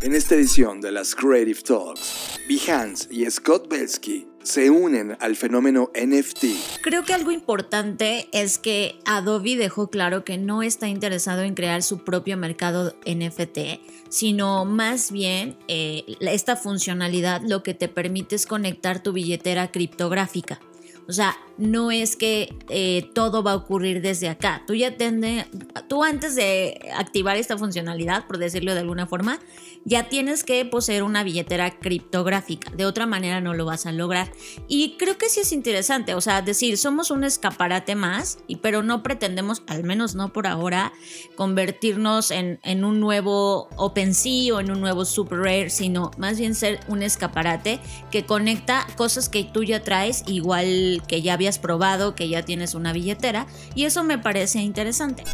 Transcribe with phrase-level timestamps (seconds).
[0.00, 5.90] En esta edición de las Creative Talks, Behance y Scott Belsky se unen al fenómeno
[5.92, 6.44] NFT.
[6.82, 11.82] Creo que algo importante es que Adobe dejó claro que no está interesado en crear
[11.82, 18.46] su propio mercado NFT, sino más bien eh, esta funcionalidad lo que te permite es
[18.46, 20.60] conectar tu billetera criptográfica.
[21.08, 24.62] O sea, no es que eh, todo va a ocurrir desde acá.
[24.66, 25.46] Tú ya tienes,
[25.88, 29.40] tú antes de activar esta funcionalidad, por decirlo de alguna forma,
[29.84, 32.70] ya tienes que poseer una billetera criptográfica.
[32.70, 34.30] De otra manera no lo vas a lograr.
[34.68, 39.02] Y creo que sí es interesante, o sea, decir, somos un escaparate más, pero no
[39.02, 40.92] pretendemos, al menos no por ahora,
[41.36, 46.54] convertirnos en, en un nuevo OpenSea o en un nuevo Super Rare, sino más bien
[46.54, 52.14] ser un escaparate que conecta cosas que tú ya traes, igual que ya habías probado,
[52.14, 55.24] que ya tienes una billetera, y eso me parece interesante.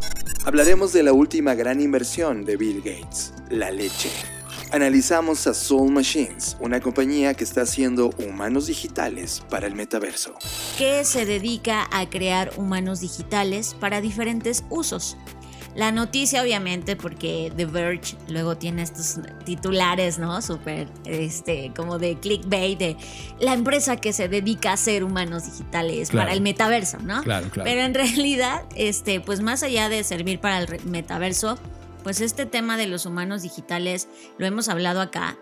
[0.44, 4.10] Hablaremos de la última gran inversión de Bill Gates, la leche.
[4.70, 10.34] Analizamos a Soul Machines, una compañía que está haciendo humanos digitales para el metaverso.
[10.78, 15.16] Que se dedica a crear humanos digitales para diferentes usos.
[15.74, 20.40] La noticia, obviamente, porque The Verge luego tiene estos titulares, ¿no?
[20.40, 22.96] Súper, este, como de clickbait, de
[23.40, 27.22] la empresa que se dedica a hacer humanos digitales para el metaverso, ¿no?
[27.22, 27.68] Claro, claro.
[27.68, 31.58] Pero en realidad, este, pues más allá de servir para el metaverso,
[32.04, 34.08] pues este tema de los humanos digitales
[34.38, 35.36] lo hemos hablado acá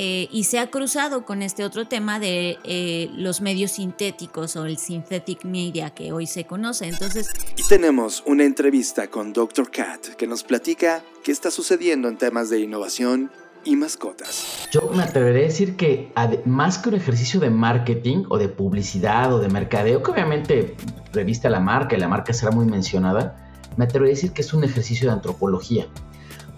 [0.00, 4.64] eh, y se ha cruzado con este otro tema de eh, los medios sintéticos o
[4.64, 6.86] el synthetic media que hoy se conoce.
[6.86, 9.72] Entonces, y tenemos una entrevista con Dr.
[9.72, 13.32] Cat que nos platica qué está sucediendo en temas de innovación
[13.64, 14.68] y mascotas.
[14.72, 16.12] Yo me atreveré a decir que
[16.44, 20.76] más que un ejercicio de marketing o de publicidad o de mercadeo, que obviamente
[21.12, 24.42] reviste a la marca y la marca será muy mencionada, me atrevería a decir que
[24.42, 25.88] es un ejercicio de antropología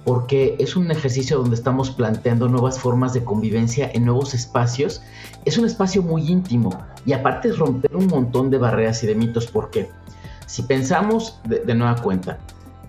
[0.04, 5.02] porque es un ejercicio donde estamos planteando nuevas formas de convivencia en nuevos espacios.
[5.44, 6.70] Es un espacio muy íntimo
[7.04, 9.90] y aparte es romper un montón de barreras y de mitos, porque
[10.46, 12.38] si pensamos de, nueva cuenta,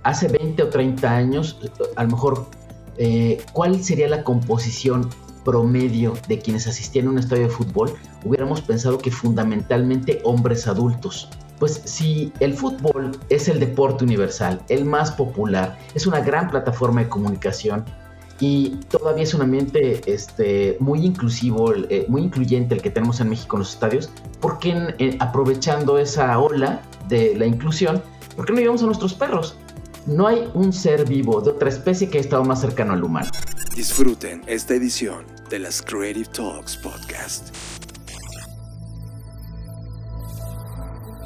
[0.04, 1.60] hace 20 o 30 años,
[1.96, 2.48] a lo mejor,
[2.98, 5.10] eh, ¿cuál sería la composición
[5.44, 7.94] promedio de quienes asistían a un estadio de fútbol?
[8.24, 11.30] Hubiéramos pensado que fundamentalmente hombres adultos.
[11.62, 17.02] Pues si el fútbol es el deporte universal, el más popular, es una gran plataforma
[17.02, 17.86] de comunicación
[18.40, 23.30] y todavía es un ambiente este, muy inclusivo, eh, muy incluyente el que tenemos en
[23.30, 28.02] México en los estadios, ¿por qué aprovechando esa ola de la inclusión,
[28.36, 29.56] por qué no llevamos a nuestros perros?
[30.08, 33.30] No hay un ser vivo de otra especie que haya estado más cercano al humano.
[33.76, 37.56] Disfruten esta edición de las Creative Talks Podcast.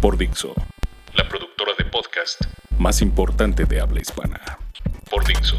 [0.00, 0.54] Por Dixo,
[1.14, 2.40] la productora de podcast
[2.78, 4.40] más importante de habla hispana.
[5.10, 5.56] Por Dixo.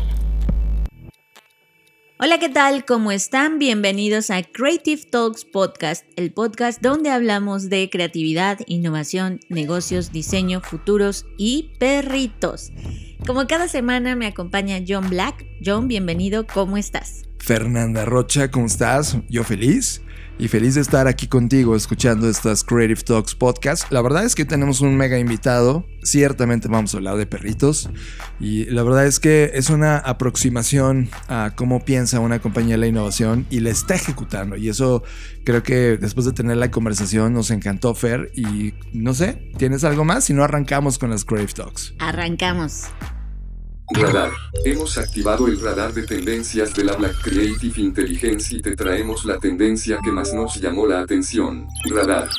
[2.17, 2.83] Hola, ¿qué tal?
[2.83, 3.59] ¿Cómo están?
[3.59, 11.27] Bienvenidos a Creative Talks Podcast, el podcast donde hablamos de creatividad, innovación, negocios, diseño, futuros
[11.37, 12.71] y perritos.
[13.27, 15.45] Como cada semana me acompaña John Black.
[15.63, 17.27] John, bienvenido, ¿cómo estás?
[17.37, 19.17] Fernanda Rocha, ¿cómo estás?
[19.29, 20.01] Yo feliz
[20.41, 23.91] y feliz de estar aquí contigo escuchando estas Creative Talks podcast.
[23.91, 25.85] La verdad es que tenemos un mega invitado.
[26.01, 27.91] Ciertamente vamos a hablar de perritos
[28.39, 33.45] y la verdad es que es una aproximación a cómo piensa una compañía la innovación
[33.51, 34.57] y la está ejecutando.
[34.57, 35.03] Y eso
[35.43, 40.05] creo que después de tener la conversación nos encantó Fer y no sé, ¿tienes algo
[40.05, 40.23] más?
[40.23, 41.93] Si no arrancamos con las Creative Talks.
[41.99, 42.85] Arrancamos.
[43.93, 44.31] Radar.
[44.63, 49.37] Hemos activado el radar de tendencias de la Black Creative Intelligence y te traemos la
[49.37, 51.67] tendencia que más nos llamó la atención.
[51.89, 52.29] Radar.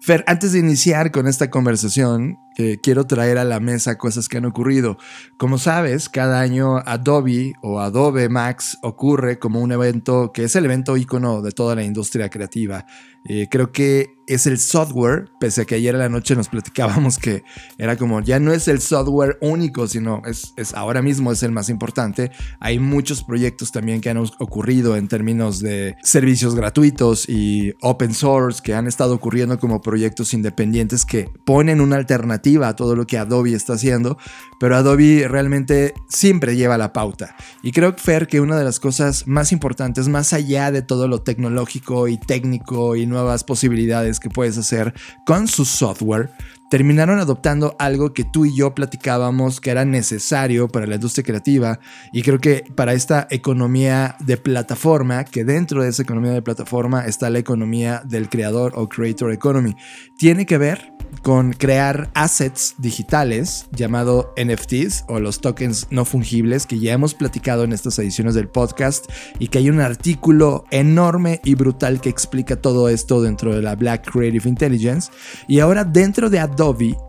[0.00, 2.38] Fer, antes de iniciar con esta conversación,
[2.82, 4.98] quiero traer a la mesa cosas que han ocurrido.
[5.38, 10.64] Como sabes, cada año Adobe o Adobe Max ocurre como un evento que es el
[10.66, 12.84] evento ícono de toda la industria creativa.
[13.28, 17.18] Eh, creo que es el software, pese a que ayer a la noche nos platicábamos
[17.18, 17.42] que
[17.78, 21.52] era como, ya no es el software único, sino es, es ahora mismo es el
[21.52, 22.30] más importante.
[22.60, 28.62] Hay muchos proyectos también que han ocurrido en términos de servicios gratuitos y open source
[28.62, 33.18] que han estado ocurriendo como proyectos independientes que ponen una alternativa a todo lo que
[33.18, 34.18] Adobe está haciendo,
[34.58, 37.36] pero Adobe realmente siempre lleva la pauta.
[37.62, 41.22] Y creo, Fer, que una de las cosas más importantes, más allá de todo lo
[41.22, 44.94] tecnológico y técnico y nuevas posibilidades que puedes hacer
[45.26, 46.30] con su software,
[46.70, 51.80] terminaron adoptando algo que tú y yo platicábamos que era necesario para la industria creativa
[52.12, 57.04] y creo que para esta economía de plataforma, que dentro de esa economía de plataforma
[57.04, 59.74] está la economía del creador o creator economy,
[60.16, 66.78] tiene que ver con crear assets digitales llamado NFTs o los tokens no fungibles que
[66.78, 69.06] ya hemos platicado en estas ediciones del podcast
[69.38, 73.74] y que hay un artículo enorme y brutal que explica todo esto dentro de la
[73.74, 75.10] Black Creative Intelligence.
[75.46, 76.59] Y ahora dentro de Adobe,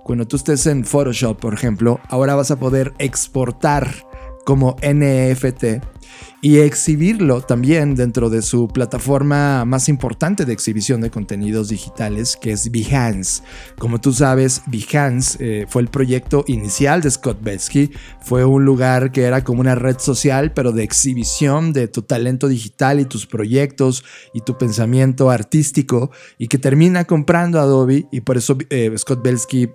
[0.03, 3.93] cuando tú estés en Photoshop, por ejemplo, ahora vas a poder exportar
[4.45, 5.83] como NFT
[6.41, 12.51] y exhibirlo también dentro de su plataforma más importante de exhibición de contenidos digitales, que
[12.51, 13.43] es Behance.
[13.77, 17.91] Como tú sabes, Behance eh, fue el proyecto inicial de Scott Betsky.
[18.21, 22.47] Fue un lugar que era como una red social, pero de exhibición de tu talento
[22.47, 24.03] digital y tus proyectos
[24.33, 26.09] y tu pensamiento artístico,
[26.39, 28.07] y que termina comprando Adobe.
[28.11, 29.69] Y por eso eh, Scott Belsky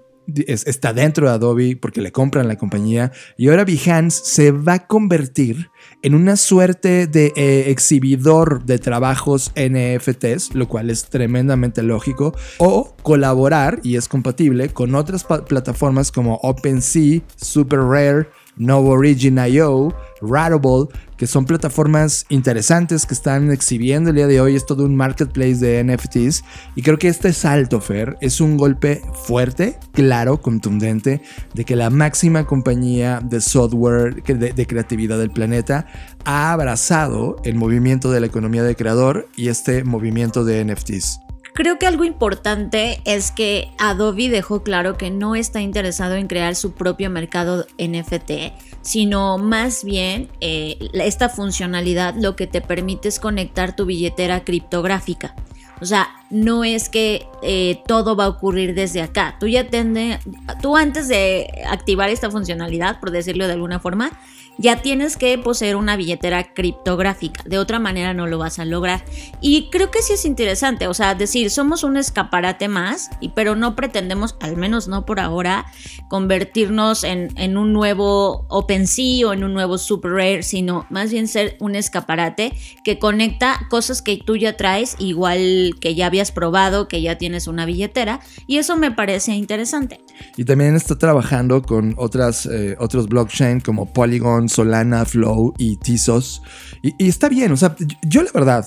[0.47, 4.87] está dentro de Adobe porque le compran la compañía y ahora Behance se va a
[4.87, 5.71] convertir
[6.03, 12.95] en una suerte de eh, exhibidor de trabajos NFTs, lo cual es tremendamente lógico, o
[13.03, 21.26] colaborar y es compatible con otras plataformas como OpenSea, Super Rare, Novo Origin.io, Ratable, que
[21.26, 24.56] son plataformas interesantes que están exhibiendo el día de hoy.
[24.56, 26.44] Es todo un marketplace de NFTs.
[26.75, 31.23] Y creo que este salto, Fer, es un golpe fuerte, claro, contundente,
[31.55, 35.87] de que la máxima compañía de software de, de creatividad del planeta
[36.25, 41.25] ha abrazado el movimiento de la economía de creador y este movimiento de NFTs.
[41.56, 46.55] Creo que algo importante es que Adobe dejó claro que no está interesado en crear
[46.55, 53.19] su propio mercado NFT, sino más bien eh, esta funcionalidad lo que te permite es
[53.19, 55.35] conectar tu billetera criptográfica.
[55.81, 59.37] O sea, no es que eh, todo va a ocurrir desde acá.
[59.38, 60.19] Tú ya tende,
[60.61, 64.11] tú antes de activar esta funcionalidad, por decirlo de alguna forma,
[64.58, 67.43] ya tienes que poseer una billetera criptográfica.
[67.44, 69.05] De otra manera no lo vas a lograr.
[69.40, 73.76] Y creo que sí es interesante, o sea, decir, somos un escaparate más, pero no
[73.76, 75.67] pretendemos, al menos no por ahora,
[76.08, 81.28] convertirnos en, en un nuevo OpenSea o en un nuevo Super Rare, sino más bien
[81.28, 82.52] ser un escaparate
[82.84, 87.47] que conecta cosas que tú ya traes, igual que ya habías probado, que ya tienes
[87.47, 90.01] una billetera, y eso me parece interesante.
[90.37, 96.43] Y también está trabajando con otras, eh, otros blockchain como Polygon, Solana, Flow y Tezos.
[96.83, 98.67] Y, y, está bien, o sea, yo la verdad,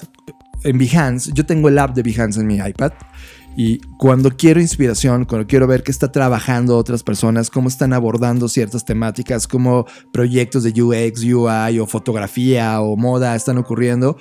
[0.63, 2.91] en Behance, yo tengo el app de Behance en mi iPad.
[3.55, 8.47] Y cuando quiero inspiración, cuando quiero ver qué está trabajando otras personas, cómo están abordando
[8.47, 14.17] ciertas temáticas, cómo proyectos de UX, UI o fotografía o moda están ocurriendo,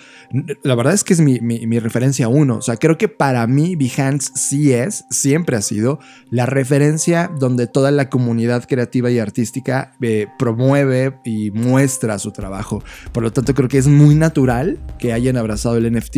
[0.62, 2.56] la verdad es que es mi, mi, mi referencia uno.
[2.56, 6.00] O sea, creo que para mí Behance sí es, siempre ha sido,
[6.30, 12.82] la referencia donde toda la comunidad creativa y artística eh, promueve y muestra su trabajo.
[13.12, 16.16] Por lo tanto, creo que es muy natural que hayan abrazado el NFT.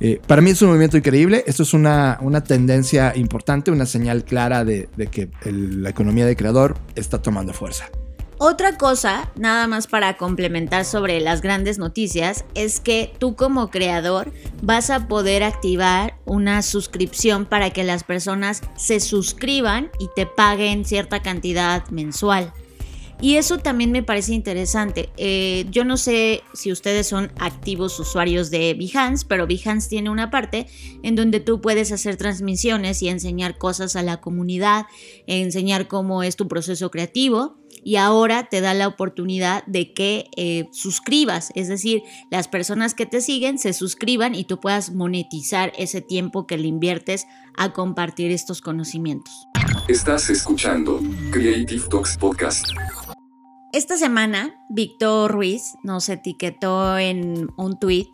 [0.00, 1.44] Eh, para mí es un movimiento increíble.
[1.46, 6.76] Esto es una, una tendencia importante, una señal clara de, que la economía de creador
[6.94, 7.90] está tomando fuerza.
[8.38, 14.32] Otra cosa, nada más para complementar sobre las grandes noticias, es que tú como creador
[14.60, 20.84] vas a poder activar una suscripción para que las personas se suscriban y te paguen
[20.84, 22.52] cierta cantidad mensual.
[23.24, 25.08] Y eso también me parece interesante.
[25.16, 30.30] Eh, yo no sé si ustedes son activos usuarios de Behance, pero Behance tiene una
[30.30, 30.66] parte
[31.02, 34.84] en donde tú puedes hacer transmisiones y enseñar cosas a la comunidad,
[35.26, 37.56] enseñar cómo es tu proceso creativo.
[37.82, 43.06] Y ahora te da la oportunidad de que eh, suscribas, es decir, las personas que
[43.06, 47.26] te siguen se suscriban y tú puedas monetizar ese tiempo que le inviertes
[47.56, 49.32] a compartir estos conocimientos.
[49.88, 51.00] Estás escuchando
[51.30, 52.66] Creative Talks Podcast.
[53.74, 58.06] Esta semana, Víctor Ruiz nos etiquetó en un tweet.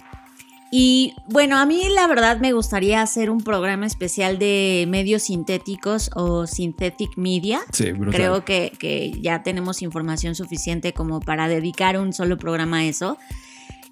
[0.72, 6.10] Y bueno, a mí la verdad me gustaría hacer un programa especial de medios sintéticos
[6.14, 7.60] o synthetic media.
[7.74, 8.14] Sí, brutal.
[8.14, 13.18] Creo que, que ya tenemos información suficiente como para dedicar un solo programa a eso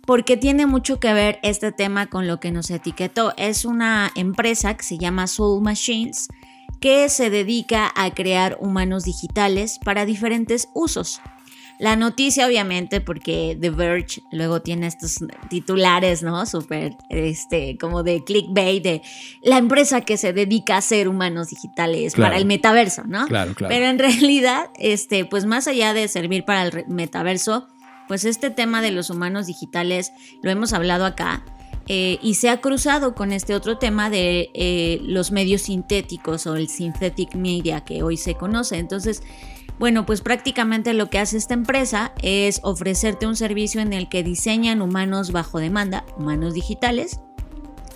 [0.06, 3.34] porque tiene mucho que ver este tema con lo que nos etiquetó.
[3.36, 6.28] Es una empresa que se llama Soul Machines
[6.80, 11.20] que se dedica a crear humanos digitales para diferentes usos.
[11.78, 15.18] La noticia, obviamente, porque The Verge luego tiene estos
[15.48, 16.44] titulares, ¿no?
[16.44, 19.02] Súper, este, como de clickbait, de
[19.42, 22.30] la empresa que se dedica a hacer humanos digitales Claro.
[22.30, 23.26] para el metaverso, ¿no?
[23.26, 23.72] Claro, claro.
[23.72, 27.68] Pero en realidad, este, pues más allá de servir para el metaverso,
[28.08, 31.44] pues este tema de los humanos digitales lo hemos hablado acá.
[31.88, 36.54] Eh, y se ha cruzado con este otro tema de eh, los medios sintéticos o
[36.54, 38.76] el synthetic media que hoy se conoce.
[38.76, 39.22] Entonces,
[39.78, 44.22] bueno, pues prácticamente lo que hace esta empresa es ofrecerte un servicio en el que
[44.22, 47.20] diseñan humanos bajo demanda, humanos digitales,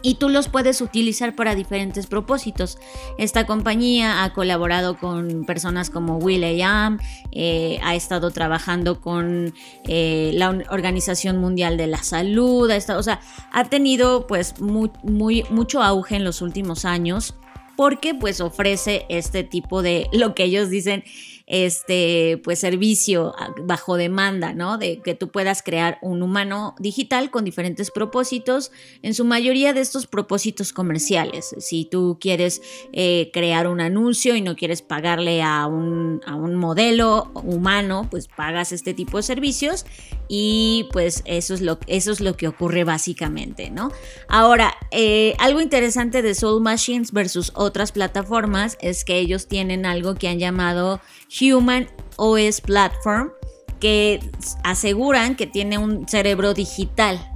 [0.02, 2.78] y tú los puedes utilizar para diferentes propósitos.
[3.18, 6.98] Esta compañía ha colaborado con personas como Will.i.am,
[7.30, 9.54] eh, ha estado trabajando con
[9.86, 13.20] eh, la Organización Mundial de la Salud, ha estado- o sea,
[13.52, 17.34] ha tenido pues muy, muy, mucho auge en los últimos años
[17.76, 21.04] porque pues ofrece este tipo de lo que ellos dicen
[21.52, 24.78] este pues servicio a- bajo demanda, ¿no?
[24.78, 29.82] De que tú puedas crear un humano digital con diferentes propósitos, en su mayoría de
[29.82, 31.54] estos propósitos comerciales.
[31.58, 32.62] Si tú quieres
[32.94, 38.28] eh, crear un anuncio y no quieres pagarle a un, a un modelo humano, pues
[38.28, 39.84] pagas este tipo de servicios
[40.28, 43.92] y pues eso es lo, eso es lo que ocurre básicamente, ¿no?
[44.26, 50.14] Ahora, eh, algo interesante de Soul Machines versus otras plataformas es que ellos tienen algo
[50.14, 51.02] que han llamado
[51.42, 53.32] Human OS Platform,
[53.80, 54.20] que
[54.62, 57.31] aseguran que tiene un cerebro digital.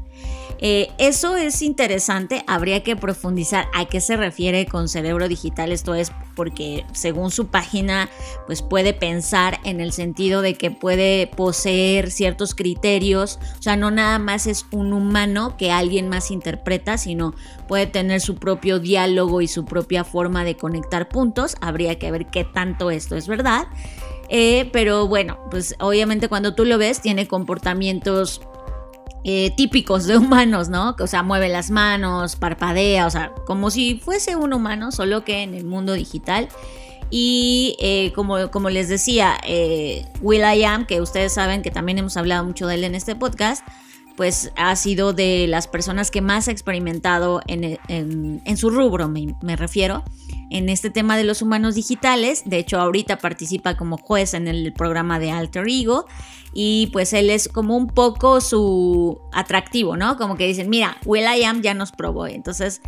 [0.58, 5.72] Eh, eso es interesante, habría que profundizar a qué se refiere con cerebro digital.
[5.72, 8.08] Esto es porque según su página,
[8.46, 13.38] pues puede pensar en el sentido de que puede poseer ciertos criterios.
[13.58, 17.34] O sea, no nada más es un humano que alguien más interpreta, sino
[17.68, 21.56] puede tener su propio diálogo y su propia forma de conectar puntos.
[21.60, 23.66] Habría que ver qué tanto esto es verdad.
[24.28, 28.40] Eh, pero bueno, pues obviamente cuando tú lo ves tiene comportamientos
[29.28, 30.94] eh, típicos de humanos, ¿no?
[31.00, 35.42] O sea, mueve las manos, parpadea, o sea, como si fuese un humano, solo que
[35.42, 36.48] en el mundo digital.
[37.10, 42.44] Y eh, como, como les decía, eh, Will.i.am, que ustedes saben que también hemos hablado
[42.44, 43.66] mucho de él en este podcast,
[44.16, 49.08] pues ha sido de las personas que más ha experimentado en, en- en su rubro,
[49.08, 50.02] me, me refiero,
[50.50, 52.42] en este tema de los humanos digitales.
[52.44, 56.06] De hecho, ahorita participa como juez en el programa de Alter Ego
[56.52, 60.16] y pues él es como un poco su atractivo, ¿no?
[60.16, 62.26] Como que dicen, mira, Will.i.am ya nos probó.
[62.26, 62.80] Entonces,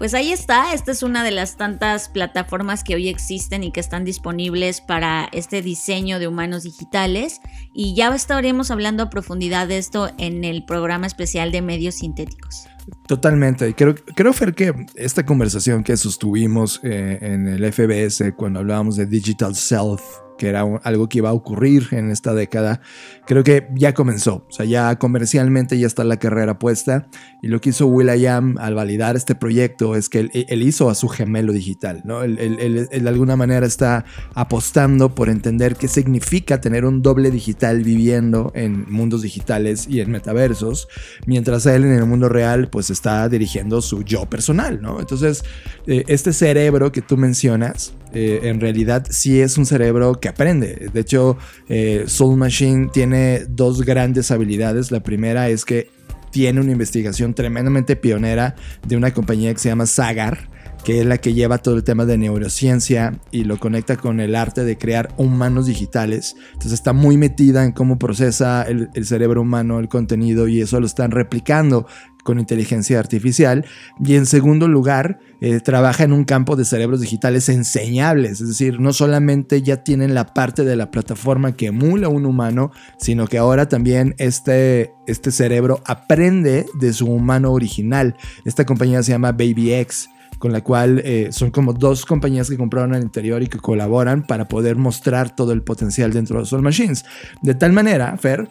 [0.00, 3.80] pues ahí está, esta es una de las tantas plataformas que hoy existen y que
[3.80, 7.42] están disponibles para este diseño de humanos digitales
[7.74, 12.69] y ya estaremos hablando a profundidad de esto en el programa especial de medios sintéticos.
[13.06, 13.68] Totalmente.
[13.68, 18.96] Y Creo, creo, Fer, que esta conversación que sostuvimos eh, en el FBS cuando hablábamos
[18.96, 20.00] de Digital Self,
[20.40, 22.80] que era un- algo que iba a ocurrir en esta década,
[23.26, 24.46] creo que ya comenzó.
[24.48, 27.08] O sea, ya comercialmente ya está la carrera puesta.
[27.42, 30.94] Y lo que hizo Will.i.am al validar este proyecto es que él, él hizo a
[30.94, 32.22] su gemelo digital, ¿no?
[32.22, 37.30] Él, él- él- de alguna manera está apostando por entender qué significa tener un doble
[37.30, 40.88] digital viviendo en mundos digitales y en metaversos,
[41.26, 45.00] mientras él en el mundo real pues está dirigiendo su yo personal, ¿no?
[45.00, 45.44] Entonces,
[45.86, 50.88] eh, este cerebro que tú mencionas, eh, en realidad sí es un cerebro que aprende.
[50.92, 51.38] De hecho,
[51.68, 54.90] eh, Soul Machine tiene dos grandes habilidades.
[54.90, 55.90] La primera es que
[56.30, 58.54] tiene una investigación tremendamente pionera
[58.86, 60.48] de una compañía que se llama Sagar,
[60.84, 64.34] que es la que lleva todo el tema de neurociencia y lo conecta con el
[64.34, 66.36] arte de crear humanos digitales.
[66.52, 70.86] Entonces está muy metida en cómo procesa el, cerebro humano el contenido y eso lo
[70.86, 71.86] están replicando
[72.24, 73.64] con inteligencia artificial.
[74.04, 78.40] Y en segundo lugar, eh, trabaja en un campo de cerebros digitales enseñables.
[78.40, 82.72] Es decir, no solamente ya tienen la parte de la plataforma que emula un humano,
[82.98, 88.16] sino que ahora también este, este cerebro aprende de su humano original.
[88.44, 90.08] Esta compañía se llama BabyX
[90.40, 94.26] con la cual eh, son como dos compañías que compraron al interior y que colaboran
[94.26, 97.04] para poder mostrar todo el potencial dentro de Soul Machines.
[97.42, 98.48] De tal manera, Fer,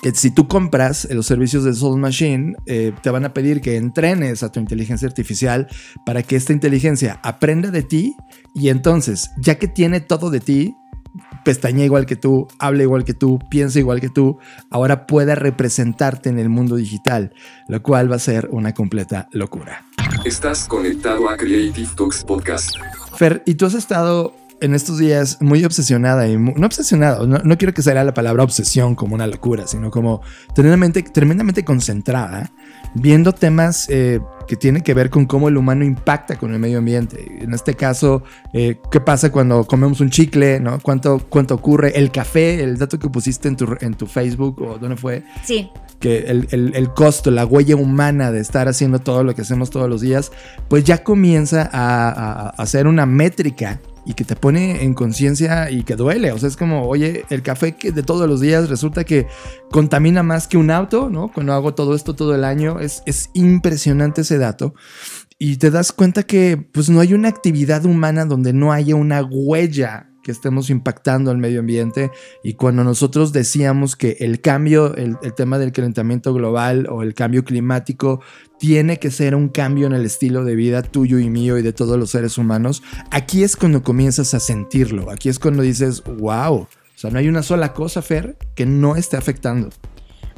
[0.00, 3.76] que si tú compras los servicios de Soul Machine, eh, te van a pedir que
[3.76, 5.66] entrenes a tu inteligencia artificial
[6.06, 8.14] para que esta inteligencia aprenda de ti
[8.54, 10.76] y entonces, ya que tiene todo de ti,
[11.44, 14.38] pestaña igual que tú, habla igual que tú, piensa igual que tú,
[14.70, 17.32] ahora pueda representarte en el mundo digital,
[17.66, 19.87] lo cual va a ser una completa locura.
[20.28, 22.76] Estás conectado a Creative Talks Podcast.
[23.16, 27.74] Fer, ¿y tú has estado en estos días muy obsesionada y no obsesionada, no, quiero
[27.74, 30.20] que sea la palabra obsesión como una locura, sino como
[30.54, 32.50] tremendamente, tremendamente concentrada,
[32.94, 36.78] viendo temas eh, que tienen que ver con cómo el humano impacta con el medio
[36.78, 37.38] ambiente.
[37.40, 38.22] En este caso,
[38.52, 40.80] eh, qué pasa cuando comemos un chicle, ¿no?
[40.80, 41.96] ¿Cuánto, cuánto ocurre?
[41.96, 45.22] El café, el dato que pusiste en tu, en tu Facebook o dónde fue.
[45.44, 49.88] Sí que el, costo, la huella humana de estar haciendo todo lo que hacemos todos
[49.88, 50.30] los días,
[50.68, 55.94] pues ya comienza a, hacer una métrica y que te pone en conciencia y que
[55.94, 56.32] duele.
[56.32, 59.26] O sea, es como, oye, el café que de todos los días resulta que
[59.70, 61.30] contamina más que un auto, ¿no?
[61.30, 64.74] Cuando hago todo esto todo el año, es, es impresionante ese dato.
[65.38, 69.22] Y te das cuenta que pues no hay una actividad humana donde no haya una
[69.22, 72.10] huella que estemos impactando al medio ambiente
[72.42, 77.44] y cuando nosotros decíamos que el cambio, el, tema del calentamiento global o el cambio
[77.44, 78.20] climático
[78.58, 81.72] tiene que ser un cambio en el estilo de vida tuyo y mío y de
[81.72, 86.56] todos los seres humanos, aquí es cuando comienzas a sentirlo, aquí es cuando dices, wow,
[86.56, 89.70] o sea, no hay una sola cosa, Fer, que no esté afectando.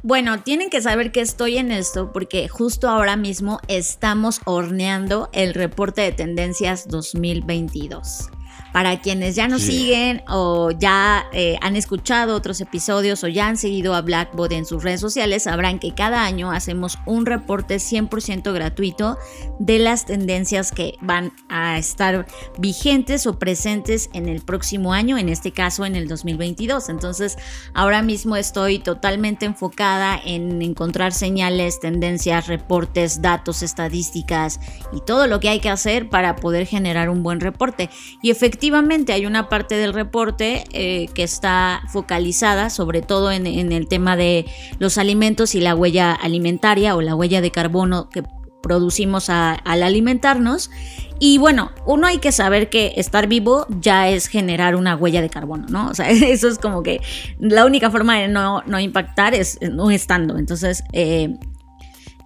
[0.04, 5.52] Bueno, tienen que saber que estoy en esto porque justo ahora mismo estamos horneando el
[5.52, 8.30] reporte de tendencias 2022.
[8.72, 13.56] Para quienes ya nos siguen o ya eh, han escuchado otros episodios o ya han
[13.56, 18.52] seguido a Blackbot en sus redes sociales, sabrán que cada año hacemos un reporte 100%
[18.52, 19.18] gratuito
[19.58, 22.26] de las tendencias que van a estar
[22.58, 26.90] vigentes o presentes en el próximo año, en este caso en el 2022.
[26.90, 27.38] Entonces,
[27.74, 34.60] ahora mismo estoy totalmente enfocada en encontrar señales, tendencias, reportes, datos, estadísticas
[34.92, 37.90] y todo lo que hay que hacer para poder generar un buen reporte.
[38.22, 43.46] Y efectivamente, efectivamente hay una parte del reporte eh, que está focalizada sobre todo en,
[43.46, 44.44] el tema de
[44.78, 48.22] los alimentos y la huella alimentaria o la huella de carbono que
[48.62, 50.70] producimos al alimentarnos.
[51.18, 55.30] Y bueno, uno hay que saber que estar vivo ya es generar una huella de
[55.30, 55.88] carbono, ¿no?
[55.88, 57.00] O sea, eso es como que
[57.38, 60.36] la única forma de no, impactar es no estando.
[60.36, 61.38] Entonces, eh,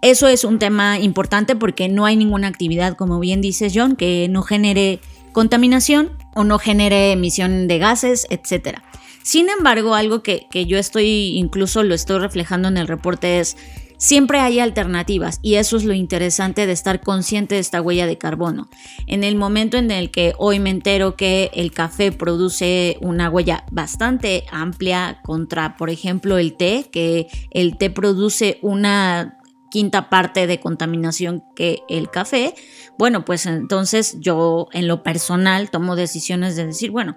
[0.02, 4.26] eso es un tema importante porque no hay ninguna actividad, como bien dices John, que
[4.28, 4.98] no genere
[5.34, 8.78] contaminación o no genere emisión de gases, etc.
[9.22, 13.56] Sin embargo, algo que, yo estoy, incluso lo estoy reflejando en el reporte es,
[13.96, 18.18] siempre hay alternativas y eso es lo interesante de estar consciente de esta huella de
[18.18, 18.68] carbono.
[19.06, 23.64] En el momento en el que hoy me entero que el café produce una huella
[23.70, 29.38] bastante amplia contra, por ejemplo, el té, que el té produce una
[29.70, 32.54] quinta parte de contaminación que el café,
[32.98, 37.16] bueno, pues entonces yo en lo personal tomo decisiones de decir, bueno,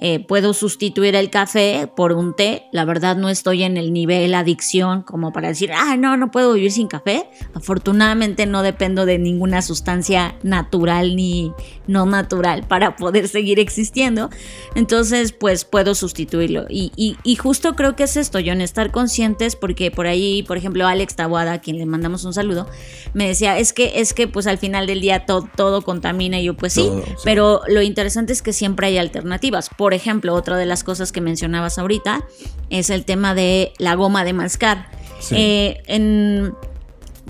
[0.00, 2.68] eh, puedo sustituir el café por un té.
[2.72, 6.52] La verdad no estoy en el nivel adicción como para decir, ah, no, no puedo
[6.52, 7.28] vivir sin café.
[7.54, 11.52] Afortunadamente no dependo de ninguna sustancia natural ni
[11.88, 14.30] no natural para poder seguir existiendo.
[14.74, 16.66] Entonces, pues puedo sustituirlo.
[16.68, 21.16] Y, justo creo que es esto, en estar conscientes porque por ahí, por ejemplo, Alex
[21.16, 22.68] Tabuada, a quien le mandamos un saludo,
[23.14, 26.44] me decía, es que, es que pues al final del día todo, todo contamina y
[26.44, 26.90] yo pues sí,
[27.24, 29.70] pero lo interesante es que siempre hay alternativas.
[29.70, 32.24] Por ejemplo, otra de las cosas que mencionabas ahorita
[32.70, 34.90] es el tema de la goma de mascar.
[35.30, 36.54] Eh, en,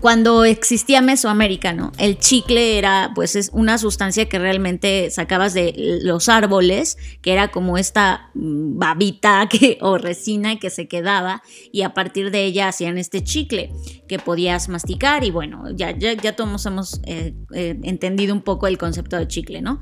[0.01, 1.93] cuando existía Mesoamérica, ¿no?
[1.99, 7.49] El chicle era, pues, es una sustancia que realmente sacabas de los árboles, que era
[7.49, 12.69] como esta mm, babita que, o resina que se quedaba, y a partir de ella
[12.69, 13.73] hacían este chicle
[14.09, 18.67] que podías masticar, y bueno, ya, ya, ya todos hemos eh, eh, entendido un poco
[18.67, 19.81] el concepto de chicle, ¿no?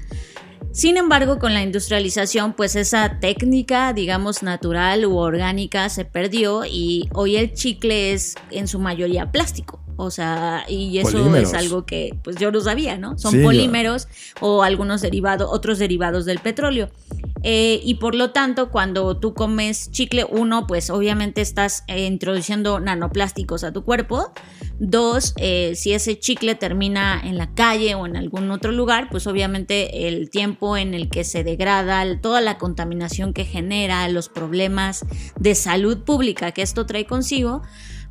[0.73, 7.09] Sin embargo, con la industrialización, pues esa técnica, digamos, natural u orgánica se perdió y
[7.15, 9.86] hoy el chicle es en su mayoría plástico.
[9.97, 13.19] O sea, y eso es algo que pues yo no sabía, ¿no?
[13.19, 14.09] Son polímeros
[14.41, 16.91] o algunos derivados, otros derivados del petróleo.
[17.43, 22.81] Eh, y por lo tanto, cuando tú comes chicle, uno, pues obviamente estás eh, introduciendo
[22.81, 24.33] nanoplásticos a tu cuerpo.
[24.79, 29.27] Dos, eh, si ese chicle termina en la calle o en algún otro lugar, pues
[29.27, 35.07] obviamente el tiempo en el que se degrada, toda la contaminación que genera, los problemas
[35.39, 37.63] de salud pública que esto trae consigo,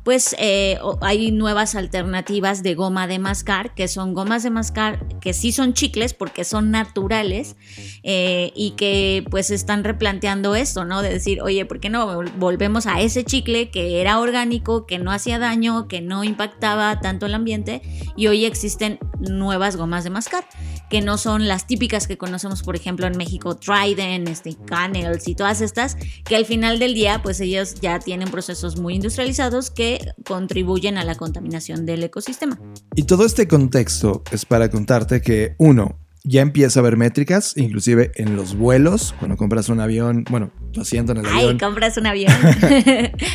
[0.06, 5.32] pues eh, hay nuevas alternativas de goma de mascar, que son gomas de mascar que
[5.32, 7.56] sí son chicles porque son naturales
[8.04, 11.02] eh, y que pues están replanteando esto, ¿no?
[11.02, 15.10] De decir, oye, ¿por qué no volvemos a ese chicle que era orgánico, que no
[15.10, 17.82] hacía daño, que no impactaba tanto el ambiente
[18.16, 20.44] y hoy existen nuevas gomas de mascar
[20.90, 25.34] que no son las típicas que conocemos, por ejemplo, en México, Trident, este, Canels y
[25.34, 30.00] todas estas, que al final del día, pues ellos ya tienen procesos muy industrializados que
[30.24, 32.58] contribuyen a la contaminación del ecosistema.
[32.94, 38.10] Y todo este contexto es para contarte que, uno, ya empieza a haber métricas, inclusive
[38.16, 41.58] en los vuelos, cuando compras un avión, bueno, tu asiento en el Ay, avión.
[41.58, 42.32] compras un avión.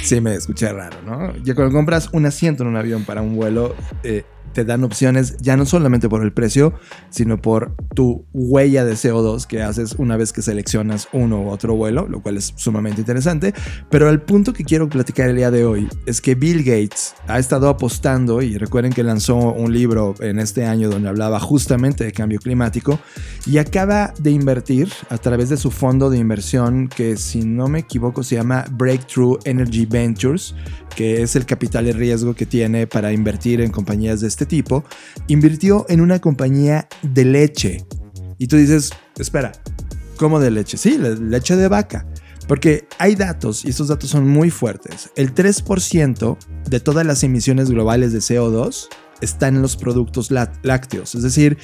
[0.04, 1.34] Sí, me escuché raro, ¿no?
[1.44, 5.38] Ya cuando compras un asiento en un avión para un vuelo, eh, te dan opciones
[5.38, 6.74] ya no solamente por el precio,
[7.10, 11.76] sino por tu huella de CO2 que haces una vez que seleccionas uno u otro
[11.76, 13.54] vuelo, lo cual es sumamente interesante.
[13.90, 17.40] Pero el punto que quiero platicar el día de hoy es que Bill Gates ha
[17.40, 22.12] estado apostando, y recuerden que lanzó un libro en este año donde hablaba justamente de
[22.12, 23.00] cambio climático,
[23.46, 27.80] y acaba de invertir a través de su fondo de inversión que si no me
[27.80, 30.56] equivoco se llama Breakthrough Energy Ventures,
[30.96, 34.84] que es el capital de riesgo que tiene para invertir en compañías de este tipo,
[35.28, 37.86] invirtió en una compañía de leche.
[38.38, 39.52] Y tú dices, espera,
[40.18, 40.78] ¿cómo de leche?
[40.78, 42.06] Sí, leche de vaca.
[42.48, 45.12] Porque hay datos, y estos datos son muy fuertes.
[45.16, 46.38] El 3%
[46.70, 48.88] de todas las emisiones globales de CO2
[49.22, 51.14] están en los productos lá- lácteos.
[51.16, 51.58] Es decir,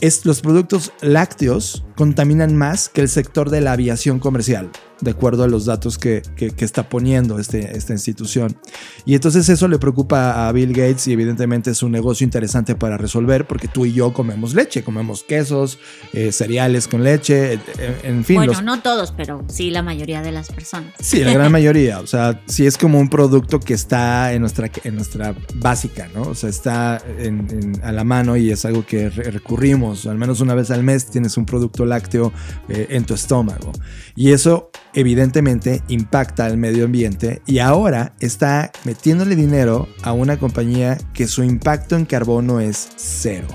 [0.00, 5.44] es, los productos lácteos contaminan más que el sector de la aviación comercial, de acuerdo
[5.44, 8.56] a los datos que, que- que está poniendo este- esta institución.
[9.04, 12.96] Y entonces eso le preocupa a Bill Gates y evidentemente es un negocio interesante para
[12.96, 15.78] resolver porque tú y yo comemos leche, comemos quesos,
[16.12, 17.58] eh, cereales con leche, eh,
[18.04, 18.36] en fin.
[18.36, 20.92] bueno, los- no todos, pero sí la mayoría de las personas.
[21.00, 22.00] Sí, la gran mayoría.
[22.00, 26.22] O sea, sí es como un producto que está en nuestra, en nuestra básica, ¿no?
[26.22, 30.06] O sea, está en- en- a la mano y es algo que re- recurrimos.
[30.06, 32.32] Al menos una vez al mes tienes un producto lácteo
[32.68, 33.72] eh, en tu estómago.
[34.16, 40.98] Y eso evidentemente impacta al medio ambiente y ahora está metiéndole dinero a una compañía
[41.12, 43.48] que su impacto en carbono es cero.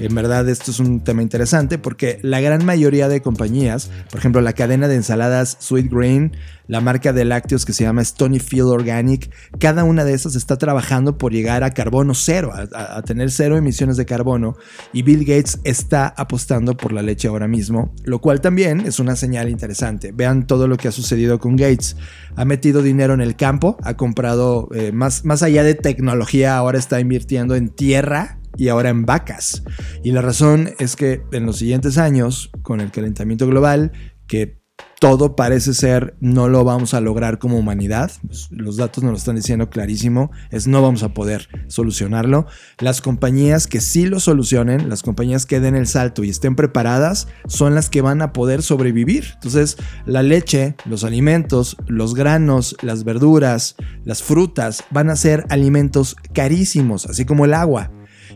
[0.00, 4.40] En verdad esto es un tema interesante porque la gran mayoría de compañías, por ejemplo
[4.40, 6.32] la cadena de ensaladas Sweet Green,
[6.68, 11.18] la marca de lácteos que se llama Stonyfield Organic, cada una de esas está trabajando
[11.18, 14.56] por llegar a carbono cero, a, tener cero emisiones de carbono
[14.94, 19.16] y Bill Gates está apostando por la leche ahora mismo, lo cual también es una
[19.16, 20.12] señal interesante.
[20.12, 21.96] Vean todo lo que ha sucedido con Gates.
[22.36, 26.78] Ha metido dinero en el campo, ha comprado eh, más, más allá de tecnología, ahora
[26.78, 29.62] está invirtiendo en tierra y ahora en vacas.
[30.02, 33.92] Y la razón es que en los siguientes años, con el calentamiento global,
[34.26, 34.60] que
[35.00, 39.16] todo parece ser no lo vamos a lograr como humanidad, pues, los datos nos lo
[39.16, 42.46] están diciendo clarísimo, es no vamos a poder solucionarlo.
[42.78, 47.28] Las compañías que sí lo solucionen, las compañías que den el salto y estén preparadas,
[47.48, 49.24] son las que van a poder sobrevivir.
[49.34, 56.14] Entonces, la leche, los alimentos, los granos, las verduras, las frutas van a ser alimentos
[56.34, 57.90] carísimos, así como el agua.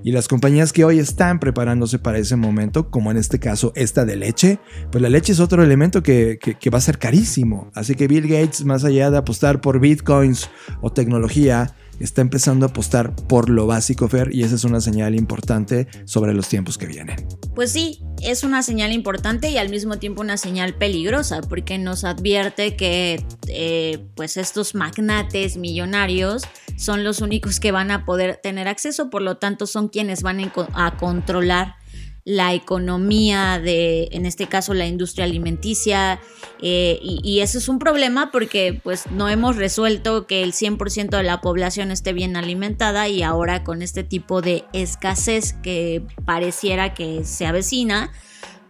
[0.06, 4.04] Y las compañías que hoy están preparándose para ese momento, como en este caso esta
[4.04, 4.58] de leche,
[4.92, 7.70] pues la leche es otro elemento que, que- que va a ser carísimo.
[7.74, 10.50] Así que Bill Gates, más allá de apostar por bitcoins
[10.82, 15.14] o tecnología, está empezando a apostar por lo básico, Fer, y esa es una señal
[15.14, 17.26] importante sobre los tiempos que vienen.
[17.54, 22.04] Pues sí, es una señal importante y al mismo tiempo una señal peligrosa porque nos
[22.04, 26.42] advierte que eh, pues estos magnates millonarios
[26.76, 30.40] son los únicos que van a poder tener acceso, por lo tanto son quienes van
[30.74, 31.76] a controlar
[32.24, 36.20] la economía de, en este caso, la industria alimenticia.
[36.62, 41.16] eh, y, y eso es un problema porque pues no hemos resuelto que el 100%
[41.16, 46.94] de la población esté bien alimentada y ahora con este tipo de escasez que pareciera
[46.94, 48.10] que se avecina,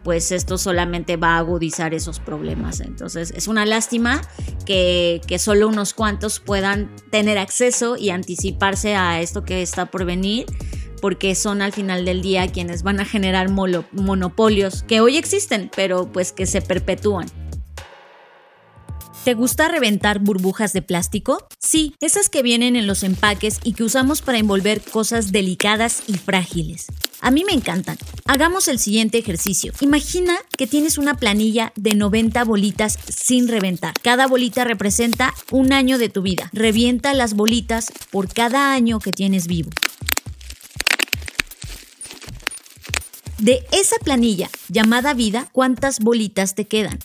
[0.03, 2.81] pues esto solamente va a agudizar esos problemas.
[2.81, 4.21] Entonces es una lástima
[4.67, 10.05] que, que solo unos cuantos puedan tener acceso y anticiparse a esto que está por
[10.05, 10.47] venir
[11.05, 16.11] porque son al final del día quienes van a generar monopolios que hoy existen, pero
[16.11, 17.27] pues que se perpetúan.
[19.23, 21.47] ¿Te gusta reventar burbujas de plástico?
[21.59, 26.15] Sí, esas que vienen en los empaques y que usamos para envolver cosas delicadas y
[26.15, 26.87] frágiles.
[27.21, 27.99] A mí me encantan.
[28.25, 29.75] Hagamos el siguiente ejercicio.
[29.83, 33.93] Imagina que tienes una planilla de 90 bolitas sin reventar.
[34.03, 36.49] Cada bolita representa un año de tu vida.
[36.55, 39.69] Revienta las bolitas por cada año que tienes vivo.
[43.39, 46.99] De esa planilla llamada vida, ¿cuántas bolitas te quedan?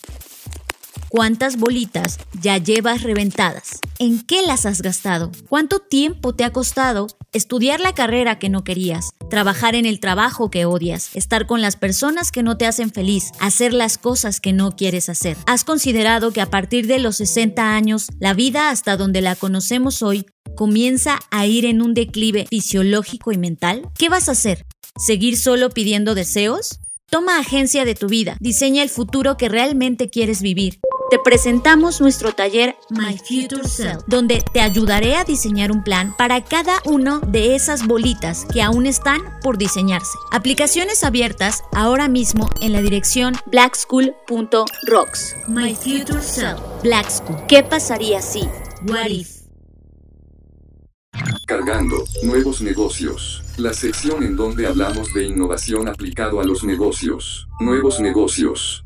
[1.10, 3.80] ¿Cuántas bolitas ya llevas reventadas?
[3.98, 5.32] ¿En qué las has gastado?
[5.50, 9.10] ¿Cuánto tiempo te ha costado estudiar la carrera que no querías?
[9.28, 13.32] Trabajar en el trabajo que odias, estar con las personas que no te hacen feliz,
[13.40, 15.36] hacer las cosas que no quieres hacer.
[15.48, 20.04] ¿Has considerado que a partir de los 60 años, la vida hasta donde la conocemos
[20.04, 23.90] hoy comienza a ir en un declive fisiológico y mental?
[23.98, 24.69] ¿Qué vas a hacer?
[25.00, 26.82] ¿Seguir solo pidiendo deseos?
[27.10, 30.82] Toma agencia de tu vida, diseña el futuro que realmente quieres vivir.
[31.10, 36.44] te presentamos nuestro taller My Future Self, donde te ayudaré a diseñar un plan para
[36.44, 40.18] cada uno de esas bolitas que aún están por diseñarse.
[40.32, 45.36] Aplicaciones abiertas ahora mismo en la dirección blackschool.rocks.
[45.48, 47.40] My Future Self, Black School.
[47.48, 48.42] ¿Qué pasaría si?
[48.86, 49.39] What if?
[51.46, 53.44] Cargando, nuevos negocios.
[53.58, 57.48] La sección en donde hablamos de innovación aplicado a los negocios.
[57.60, 58.84] Nuevos negocios.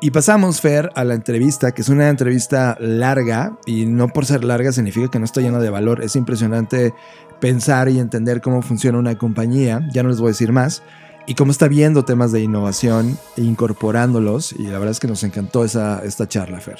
[0.00, 4.44] Y pasamos, Fer, a la entrevista, que es una entrevista larga, y no por ser
[4.44, 6.02] larga significa que no está llena de valor.
[6.02, 6.94] Es impresionante
[7.40, 10.82] pensar y entender cómo funciona una compañía, ya no les voy a decir más,
[11.26, 15.22] y cómo está viendo temas de innovación e incorporándolos, y la verdad es que nos
[15.22, 16.78] encantó esa, esta charla, Fer.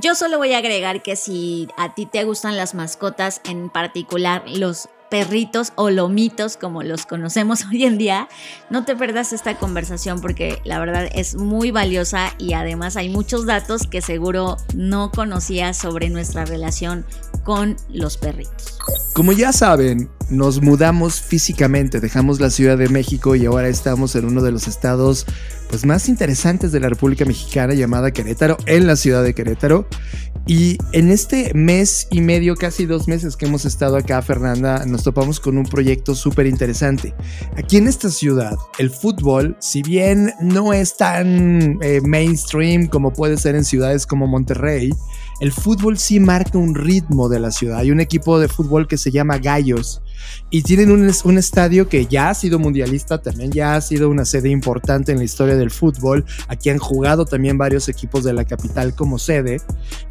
[0.00, 4.42] Yo solo voy a agregar que si a ti te gustan las mascotas, en particular
[4.48, 8.26] los perritos o lomitos como los conocemos hoy en día,
[8.70, 13.44] no te perdas esta conversación porque la verdad es muy valiosa y además hay muchos
[13.44, 17.04] datos que seguro no conocías sobre nuestra relación
[17.44, 18.78] con los perritos.
[19.14, 24.24] Como ya saben, nos mudamos físicamente, dejamos la Ciudad de México y ahora estamos en
[24.24, 25.26] uno de los estados
[25.68, 29.86] pues, más interesantes de la República Mexicana llamada Querétaro, en la ciudad de Querétaro.
[30.46, 35.04] Y en este mes y medio, casi dos meses que hemos estado acá, Fernanda, nos
[35.04, 37.14] topamos con un proyecto súper interesante.
[37.56, 43.36] Aquí en esta ciudad, el fútbol, si bien no es tan eh, mainstream como puede
[43.36, 44.92] ser en ciudades como Monterrey,
[45.42, 47.78] el fútbol sí marca un ritmo de la ciudad.
[47.78, 50.00] Hay un equipo de fútbol que se llama Gallos
[50.50, 54.50] y tienen un, estadio que ya ha sido mundialista, también ya ha sido una sede
[54.50, 56.24] importante en la historia del fútbol.
[56.46, 59.60] Aquí han jugado también varios equipos de la capital como sede.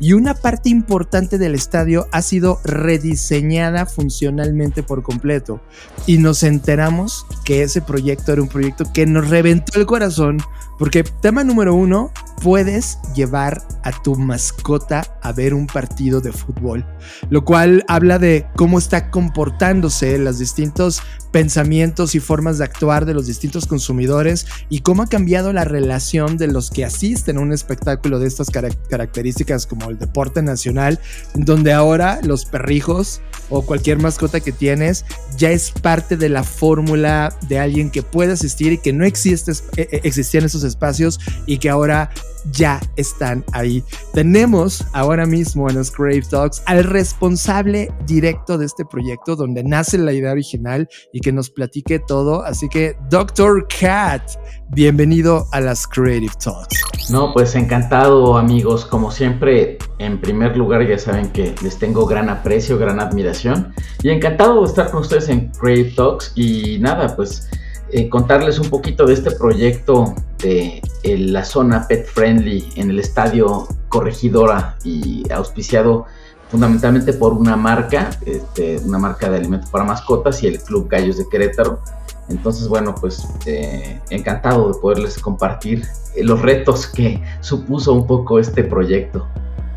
[0.02, 5.62] Y una parte importante del estadio ha sido rediseñada funcionalmente por completo.
[6.08, 10.40] Y nos enteramos que ese proyecto era un proyecto que nos reventó el corazón.
[10.78, 16.86] Porque tema número uno, puedes llevar a tu mascota a ver un partido de fútbol.
[17.30, 23.14] Lo cual habla de cómo está comportándose los distintos pensamientos y formas de actuar de
[23.14, 27.54] los distintos consumidores y cómo ha cambiado la relación de los que asisten a un
[27.54, 31.00] espectáculo de estas características como el deporte nacional,
[31.34, 35.06] donde ahora los perrijos o cualquier mascota que tienes
[35.38, 39.52] ya es parte de la fórmula de alguien que puede asistir y que no existe,
[39.78, 42.10] e, e, existían esos espacios y que ahora
[42.54, 43.84] ya están ahí.
[44.14, 49.98] Tenemos ahora mismo en los Crave Talks al responsable directo de este proyecto donde nace
[49.98, 52.44] la idea original y que nos platique todo.
[52.44, 53.68] Así que, Dr.
[53.68, 54.24] Cat,
[54.70, 56.82] bienvenido a las Creative Talks.
[57.10, 62.30] No, pues encantado amigos, como siempre, en primer lugar ya saben que les tengo gran
[62.30, 67.50] aprecio, gran admiración y encantado de estar con ustedes en Creative Talks y nada, pues
[67.94, 73.00] eh, contarles un poquito de este proyecto de eh, la zona pet friendly en el
[73.00, 76.06] estadio Corregidora y auspiciado
[76.50, 81.18] fundamentalmente por una marca, este, una marca de alimentos para mascotas y el Club Gallos
[81.18, 81.82] de Querétaro.
[82.30, 88.64] Entonces, bueno, pues eh, encantado de poderles compartir los retos que supuso un poco este
[88.64, 89.28] proyecto.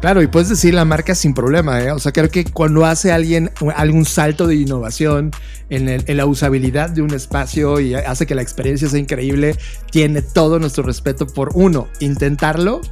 [0.05, 1.91] Claro, y puedes decir la marca sin problema, ¿eh?
[1.91, 5.31] O sea, creo que cuando hace alguien algún salto de innovación
[5.71, 9.57] en, la usabilidad de un espacio y hace que la experiencia sea increíble,
[9.91, 12.83] tiene todo nuestro respeto por uno, intentarlo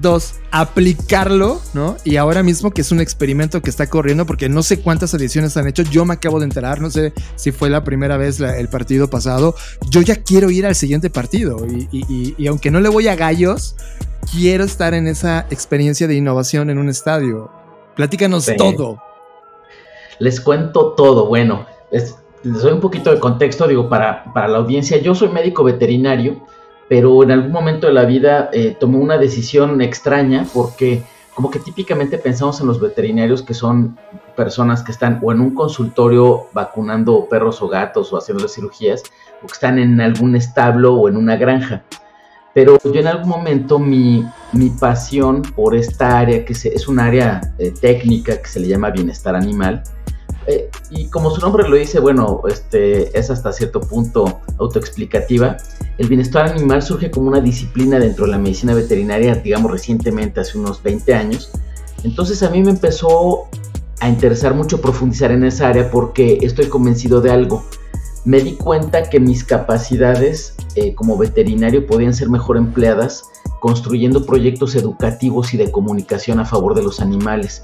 [0.00, 1.96] Dos, aplicarlo, ¿no?
[2.04, 5.56] Y ahora mismo que es un experimento que está corriendo, porque no sé cuántas ediciones
[5.56, 8.68] han hecho, yo me acabo de enterar, no sé si fue la primera vez el
[8.68, 9.54] partido pasado,
[9.88, 13.76] yo ya quiero ir al siguiente partido y, aunque no le voy a gallos,
[14.32, 17.50] quiero estar en esa experiencia de innovación en un estadio.
[17.94, 19.02] Platícanos todo.
[20.18, 24.98] Les cuento todo, bueno, les doy un poquito de contexto, digo, para, para la audiencia,
[24.98, 26.40] yo soy médico veterinario
[26.88, 31.02] pero en algún momento de la vida eh, tomó una decisión extraña porque
[31.34, 33.98] como que típicamente pensamos en los veterinarios que son
[34.36, 39.02] personas que están o en un consultorio vacunando perros o gatos o haciendo cirugías
[39.42, 41.82] o que están en algún establo o en una granja.
[42.54, 47.40] Pero yo en algún momento mi, mi pasión por esta área, que es un área
[47.58, 49.82] eh, técnica que se le llama bienestar animal,
[50.46, 55.56] eh, y como su nombre lo dice, bueno, este, es hasta cierto punto autoexplicativa.
[55.96, 60.58] El bienestar animal surge como una disciplina dentro de la medicina veterinaria, digamos recientemente, hace
[60.58, 61.50] unos 20 años.
[62.02, 63.48] Entonces a mí me empezó
[64.00, 67.64] a interesar mucho profundizar en esa área porque estoy convencido de algo.
[68.24, 73.24] Me di cuenta que mis capacidades eh, como veterinario podían ser mejor empleadas
[73.60, 77.62] construyendo proyectos educativos y de comunicación a favor de los animales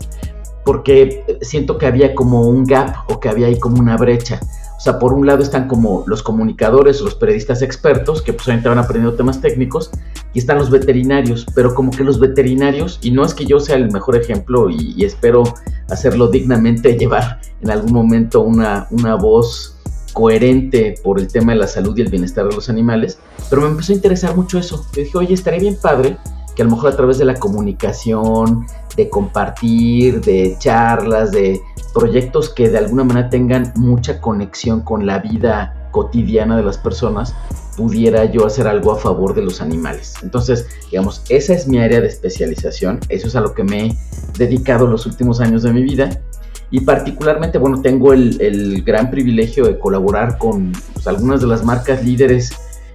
[0.64, 4.40] porque siento que había como un gap o que había ahí como una brecha.
[4.77, 8.79] O sea, por un lado están como los comunicadores los periodistas expertos, que pues van
[8.79, 9.90] aprendiendo temas técnicos,
[10.33, 13.77] y están los veterinarios, pero como que los veterinarios, y no es que yo sea
[13.77, 15.42] el mejor ejemplo y, espero
[15.90, 19.80] hacerlo dignamente, llevar en algún momento una, una voz
[20.12, 23.18] coherente por el tema de la salud y el bienestar de los animales,
[23.49, 24.87] pero me empezó a interesar mucho eso.
[24.94, 26.16] Yo dije, oye, estaría bien padre
[26.55, 31.61] que a lo mejor a través de la comunicación, de compartir, de charlas, de
[31.94, 37.35] proyectos que de alguna manera tengan mucha conexión con la vida cotidiana de las personas,
[37.77, 40.14] pudiera yo hacer algo a favor de los animales.
[40.23, 43.96] Entonces, digamos, esa es mi área de especialización, eso es a lo que me he
[44.38, 46.20] dedicado los últimos años de mi vida
[46.70, 52.04] y particularmente, bueno, tengo el, gran privilegio de colaborar con pues, algunas de las marcas
[52.04, 52.52] líderes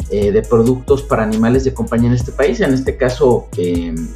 [0.10, 4.08] eh, de productos para animales de compañía en este país, en este caso em,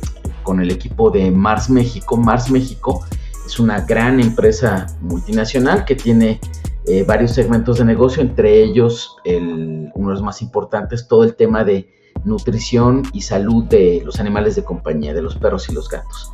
[0.43, 2.15] con el equipo de Mars México.
[2.15, 3.05] Mars México
[3.45, 6.39] es una gran empresa multinacional que tiene
[6.85, 11.35] eh, varios segmentos de negocio, entre ellos el, uno de los más importantes, todo el
[11.35, 11.89] tema de
[12.23, 16.31] nutrición y salud de los animales de compañía, de los perros y los gatos.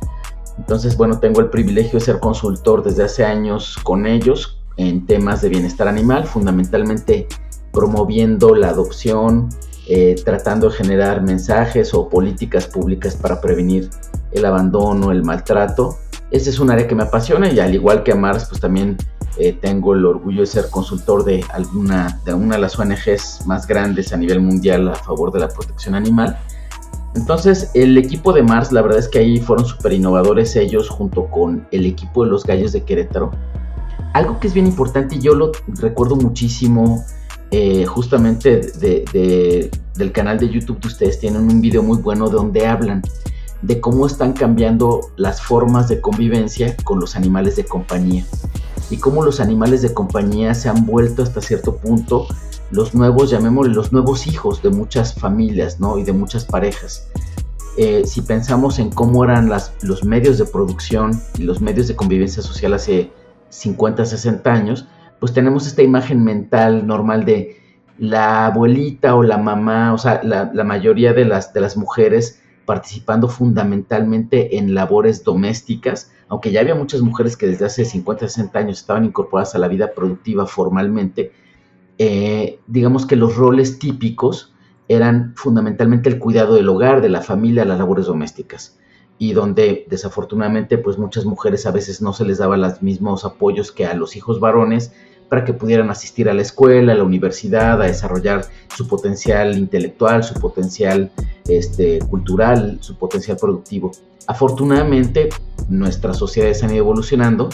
[0.58, 5.42] Entonces, bueno, tengo el privilegio de ser consultor desde hace años con ellos en temas
[5.42, 7.26] de bienestar animal, fundamentalmente
[7.72, 9.48] promoviendo la adopción,
[9.88, 13.90] eh, tratando de generar mensajes o políticas públicas para prevenir
[14.32, 15.98] el abandono, el maltrato.
[16.30, 18.96] Ese es un área que me apasiona y al igual que a Mars, pues también
[19.38, 23.66] eh, tengo el orgullo de ser consultor de alguna de una de las ONGs más
[23.66, 26.38] grandes a nivel mundial a favor de la protección animal.
[27.16, 31.26] Entonces, el equipo de Mars, la verdad es que ahí fueron súper innovadores ellos junto
[31.26, 33.30] con el equipo de los Gallos de Querétaro.
[34.12, 37.04] Algo que es bien importante y yo lo recuerdo muchísimo,
[37.50, 38.60] eh, justamente
[39.96, 43.02] del canal de YouTube de ustedes, tienen un video muy bueno donde hablan
[43.62, 48.24] de cómo están cambiando las formas de convivencia con los animales de compañía
[48.90, 52.26] y cómo los animales de compañía se han vuelto hasta cierto punto
[52.70, 55.98] los nuevos, llamémosle nuevos hijos de muchas familias, ¿no?
[55.98, 57.08] Y de muchas parejas.
[57.78, 59.50] Eh, si pensamos en cómo eran
[59.82, 63.10] los medios de producción y los medios de convivencia social hace
[63.50, 64.86] 50, 60 años,
[65.20, 67.60] pues tenemos esta imagen mental normal de
[67.98, 73.28] la abuelita o la mamá, o sea, la, mayoría de las, de las mujeres participando
[73.28, 78.80] fundamentalmente en labores domésticas, aunque ya había muchas mujeres que desde hace 50, 60 años
[78.80, 81.32] estaban incorporadas a la vida productiva formalmente,
[81.98, 84.52] eh, digamos que los roles típicos
[84.88, 88.78] eran fundamentalmente el cuidado del hogar, de la familia, las labores domésticas
[89.18, 93.72] y donde desafortunadamente pues muchas mujeres a veces no se les daba los mismos apoyos
[93.72, 94.92] que a los hijos varones
[95.28, 100.22] para que pudieran asistir a la escuela, a la universidad, a desarrollar su potencial intelectual,
[100.22, 101.10] su potencial
[101.48, 103.90] este, cultural, su potencial productivo.
[104.28, 105.30] Afortunadamente
[105.68, 107.48] nuestras sociedades han ido evolucionando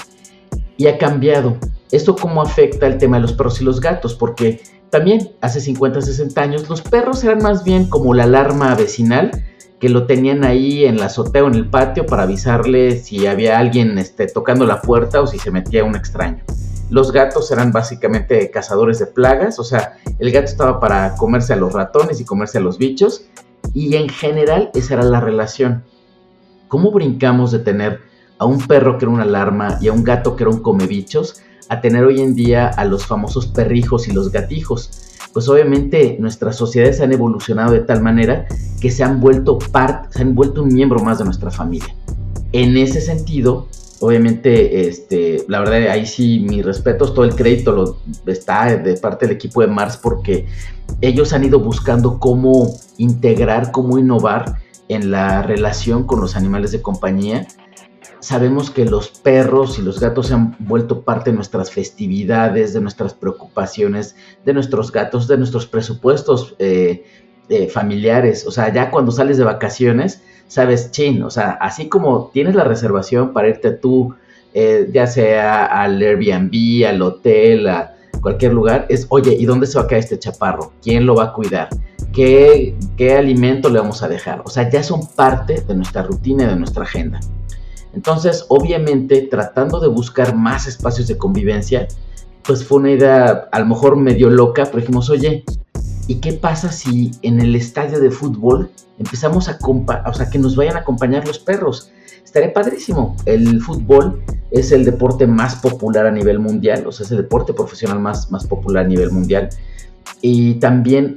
[0.76, 1.56] y ha cambiado
[1.92, 4.14] ¿Esto cómo afecta el tema de los perros y los gatos?
[4.14, 9.30] Porque también hace 50, 60 años los perros eran más bien como la alarma vecinal
[9.78, 13.58] que lo tenían ahí en la azotea o en el patio para avisarle si había
[13.58, 16.42] alguien este, tocando la puerta o si se metía un extraño.
[16.88, 21.56] Los gatos eran básicamente cazadores de plagas, o sea, el gato estaba para comerse a
[21.56, 23.26] los ratones y comerse a los bichos,
[23.74, 25.84] y en general esa era la relación.
[26.68, 28.00] ¿Cómo brincamos de tener
[28.38, 31.42] a un perro que era una alarma y a un gato que era un comebichos
[31.68, 34.90] a tener hoy en día a los famosos perrijos y los gatijos.
[35.32, 38.46] Pues obviamente nuestras sociedades han evolucionado de tal manera
[38.80, 41.94] que se han vuelto parte, se han vuelto un miembro más de nuestra familia.
[42.52, 43.68] En ese sentido,
[44.00, 49.26] obviamente, este, la verdad, ahí sí, mis respetos, todo el crédito lo, está de parte
[49.26, 50.46] del equipo de Mars porque
[51.00, 54.56] ellos han ido buscando cómo integrar, cómo innovar
[54.88, 57.46] en la relación con los animales de compañía
[58.22, 62.80] sabemos que los perros y los gatos se han vuelto parte de nuestras festividades, de
[62.80, 67.04] nuestras preocupaciones, de nuestros gatos, de nuestros presupuestos eh,
[67.48, 68.46] eh, familiares.
[68.46, 72.62] O sea, ya cuando sales de vacaciones, sabes, chin, o sea, así como tienes la
[72.62, 74.14] reservación para irte tú,
[74.54, 79.78] eh, ya sea al Airbnb, al hotel, a cualquier lugar, es, oye, ¿y dónde se
[79.78, 80.72] va a quedar este chaparro?
[80.80, 81.70] ¿Quién lo va a cuidar?
[82.12, 84.42] ¿Qué, qué alimento le vamos a dejar?
[84.44, 87.18] O sea, ya son parte de nuestra rutina y de nuestra agenda.
[87.94, 91.88] Entonces, obviamente, tratando de buscar más espacios de convivencia,
[92.42, 95.44] pues fue una idea a lo mejor medio loca, pero dijimos, oye,
[96.08, 99.58] ¿y qué pasa si en el estadio de fútbol empezamos a,
[100.06, 101.92] o sea, que nos vayan a acompañar los perros?
[102.24, 103.16] Estaría padrísimo.
[103.26, 107.52] El fútbol es el deporte más popular a nivel mundial, o sea, es el deporte
[107.52, 109.50] profesional más, más popular a nivel mundial.
[110.22, 111.14] Y también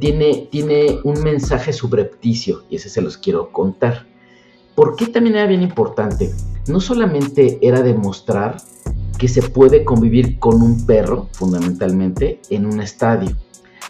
[0.00, 4.06] tiene, tiene un mensaje subrepticio, y ese se los quiero contar
[4.76, 6.34] ¿Por qué también era bien importante?
[6.68, 8.58] No solamente era demostrar
[9.16, 13.34] que se puede convivir con un perro, fundamentalmente, en un estadio.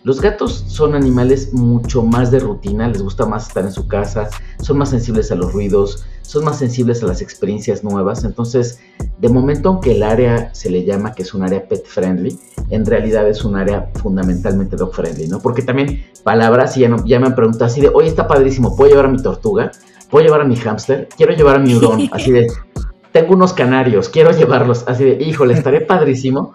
[0.05, 4.29] Los gatos son animales mucho más de rutina, les gusta más estar en su casa,
[4.61, 8.23] son más sensibles a los ruidos, son más sensibles a las experiencias nuevas.
[8.23, 8.79] Entonces,
[9.19, 12.38] de momento, aunque el área se le llama que es un área pet friendly,
[12.71, 15.40] en realidad es un área fundamentalmente dog friendly, ¿no?
[15.40, 18.90] Porque también palabras, y ya, ya me han preguntado así de, oye, está padrísimo, ¿puedo
[18.90, 19.73] llevar a mi tortuga?
[20.11, 21.09] ¿Puedo llevar a mi hámster?
[21.17, 22.46] Quiero llevar a mi hurón, así de,
[23.13, 26.54] tengo unos canarios, quiero llevarlos, así de, híjole, estaré padrísimo.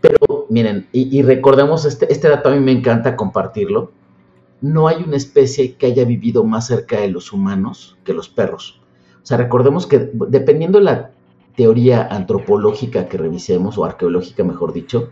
[0.00, 3.90] Pero miren, y, recordemos, este, este dato a mí me encanta compartirlo,
[4.60, 8.80] no hay una especie que haya vivido más cerca de los humanos que los perros.
[9.22, 11.10] O sea, recordemos que dependiendo de la
[11.56, 15.10] teoría antropológica que revisemos, o arqueológica mejor dicho,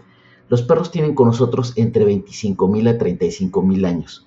[0.49, 4.27] los perros tienen con nosotros entre 25 mil a 35 mil años.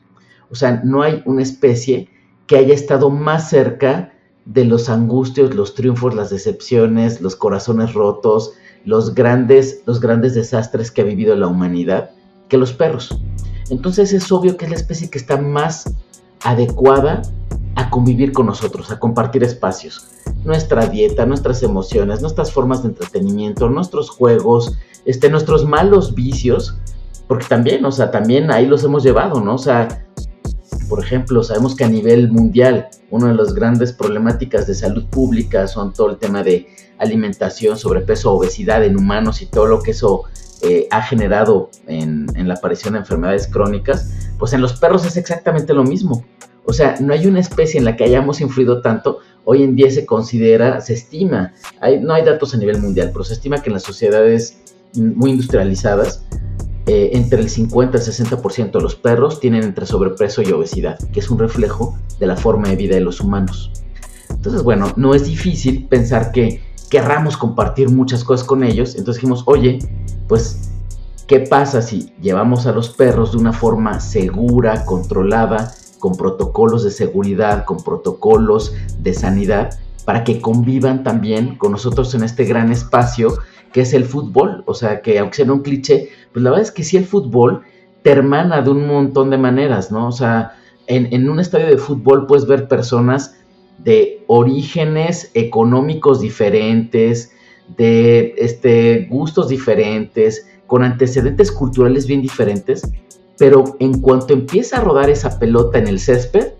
[0.51, 2.09] O sea, no hay una especie
[2.49, 4.11] que haya estado más cerca
[4.45, 8.53] de los angustios, los triunfos, las decepciones, los corazones rotos,
[8.85, 12.09] los grandes, los grandes desastres que ha vivido la humanidad
[12.47, 13.15] que los perros.
[13.69, 15.93] Entonces es obvio que es la especie que está más
[16.43, 17.21] adecuada
[17.75, 20.07] a convivir con nosotros, a compartir espacios.
[20.43, 24.75] Nuestra dieta, nuestras emociones, nuestras formas de entretenimiento, nuestros juegos,
[25.05, 26.79] este, nuestros malos vicios,
[27.27, 29.53] porque también, o sea, también ahí los hemos llevado, ¿no?
[29.53, 30.07] O sea,
[30.89, 35.67] por ejemplo, sabemos que a nivel mundial, una de las grandes problemáticas de salud pública
[35.67, 36.67] son todo el tema de
[36.97, 40.23] alimentación, sobrepeso, obesidad en humanos y todo lo que eso
[40.61, 45.73] eh, ha generado en, la aparición de enfermedades crónicas, pues en los perros es exactamente
[45.73, 46.25] lo mismo.
[46.65, 49.19] O sea, no hay una especie en la que hayamos influido tanto.
[49.45, 53.23] Hoy en día se considera, se estima, hay, no hay datos a nivel mundial, pero
[53.23, 54.59] se estima que en las sociedades
[54.95, 56.25] muy industrializadas,
[56.91, 60.97] eh, entre el 50 y el 60% de los perros tienen entre sobrepeso y obesidad,
[61.11, 63.71] que es un reflejo de la forma de vida de los humanos.
[64.31, 68.95] Entonces, bueno, no es difícil pensar que querramos compartir muchas cosas con ellos.
[68.95, 69.77] Entonces dijimos, oye,
[70.27, 70.71] pues,
[71.27, 76.89] ¿qué pasa si llevamos a los perros de una forma segura, controlada, con protocolos de
[76.89, 83.37] seguridad, con protocolos de sanidad, para que convivan también con nosotros en este gran espacio
[83.71, 84.63] que es el fútbol.
[84.65, 87.61] O sea, que aunque sea un cliché, pues la verdad es que sí el fútbol
[88.03, 90.07] te hermana de un montón de maneras, ¿no?
[90.07, 90.55] O sea,
[90.87, 93.35] en, en un estadio de fútbol puedes ver personas
[93.83, 97.31] de orígenes económicos diferentes,
[97.77, 102.81] de este, gustos diferentes, con antecedentes culturales bien diferentes,
[103.37, 106.53] pero en cuanto empieza a rodar esa pelota en el césped,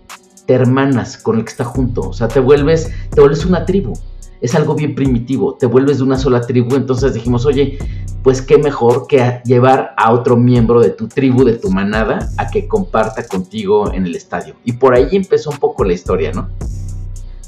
[0.46, 3.92] te hermanas con el que está junto, o sea, te vuelves, te vuelves una tribu.
[4.40, 7.78] Es algo bien primitivo, te vuelves de una sola tribu, entonces dijimos, oye,
[8.22, 12.48] pues qué mejor que llevar a otro miembro de tu tribu, de tu manada, a
[12.48, 14.54] que comparta contigo en el estadio.
[14.64, 16.48] Y por ahí empezó un poco la historia, ¿no?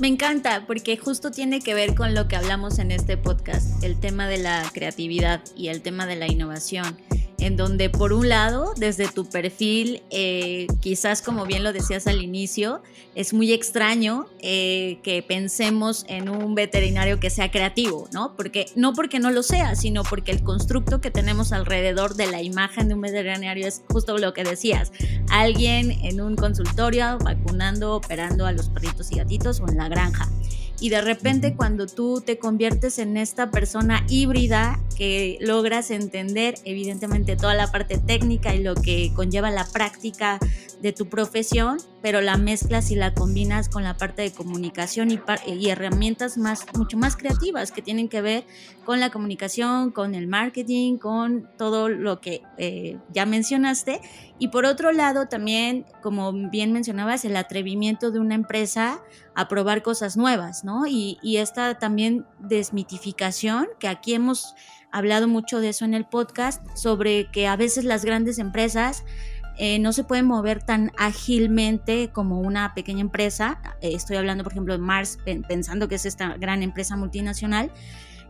[0.00, 4.00] Me encanta porque justo tiene que ver con lo que hablamos en este podcast, el
[4.00, 6.96] tema de la creatividad y el tema de la innovación
[7.42, 12.22] en donde por un lado, desde tu perfil, eh, quizás como bien lo decías al
[12.22, 12.82] inicio,
[13.16, 18.36] es muy extraño eh, que pensemos en un veterinario que sea creativo, ¿no?
[18.36, 22.42] Porque, no porque no lo sea, sino porque el constructo que tenemos alrededor de la
[22.42, 24.92] imagen de un veterinario es justo lo que decías.
[25.28, 30.28] Alguien en un consultorio vacunando, operando a los perritos y gatitos o en la granja
[30.82, 37.36] y de repente cuando tú te conviertes en esta persona híbrida que logras entender evidentemente
[37.36, 40.40] toda la parte técnica y lo que conlleva la práctica
[40.80, 45.68] de tu profesión, pero la mezclas y la combinas con la parte de comunicación y,
[45.70, 48.44] herramientas más, mucho más creativas que tienen que ver
[48.84, 54.00] con la comunicación, con el marketing, con todo lo que eh, ya mencionaste.
[54.40, 59.00] Y por otro lado, también, como bien mencionabas, el atrevimiento de una empresa
[59.36, 60.86] a probar cosas nuevas, ¿no?
[60.88, 64.56] Y, y esta también desmitificación, que aquí hemos
[64.90, 69.04] hablado mucho de eso en el podcast, sobre que a veces las grandes empresas
[69.58, 73.60] eh, no se pueden mover tan ágilmente como una pequeña empresa.
[73.80, 77.70] Eh, estoy hablando, por ejemplo, de Mars, pensando que es esta gran empresa multinacional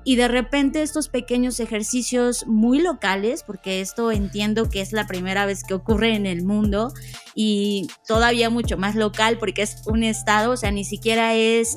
[0.05, 5.47] y de repente estos pequeños ejercicios muy locales, porque esto entiendo que es la primera
[5.47, 6.93] vez que ocurre en el mundo
[7.35, 11.77] y todavía mucho más local porque es un estado, o sea, ni siquiera es,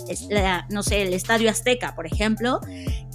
[0.69, 2.59] no sé, el Estadio Azteca, por ejemplo.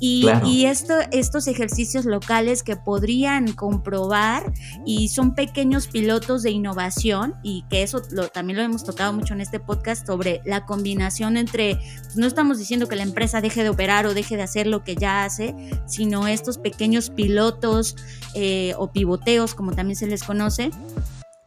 [0.00, 4.52] Y, y esto, estos ejercicios locales que podrían comprobar
[4.86, 8.00] y son pequeños pilotos de innovación y que eso
[8.32, 12.58] también lo hemos tocado mucho en este podcast sobre la combinación entre, pues, no estamos
[12.58, 15.54] diciendo que la empresa deje de operar o deje de hacer lo que ya hace,
[15.86, 17.96] sino estos pequeños pilotos
[18.34, 20.70] eh, o pivoteos, como también se les conoce,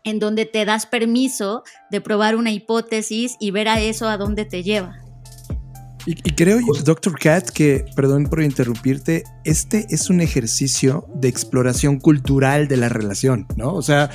[0.04, 4.44] en donde te das permiso de probar una hipótesis y ver a eso a dónde
[4.44, 5.03] te lleva.
[6.06, 12.68] Y, creo, doctor Cat, que, perdón por interrumpirte, este es un ejercicio de exploración cultural
[12.68, 13.74] de la relación, ¿no?
[13.74, 14.10] O sea,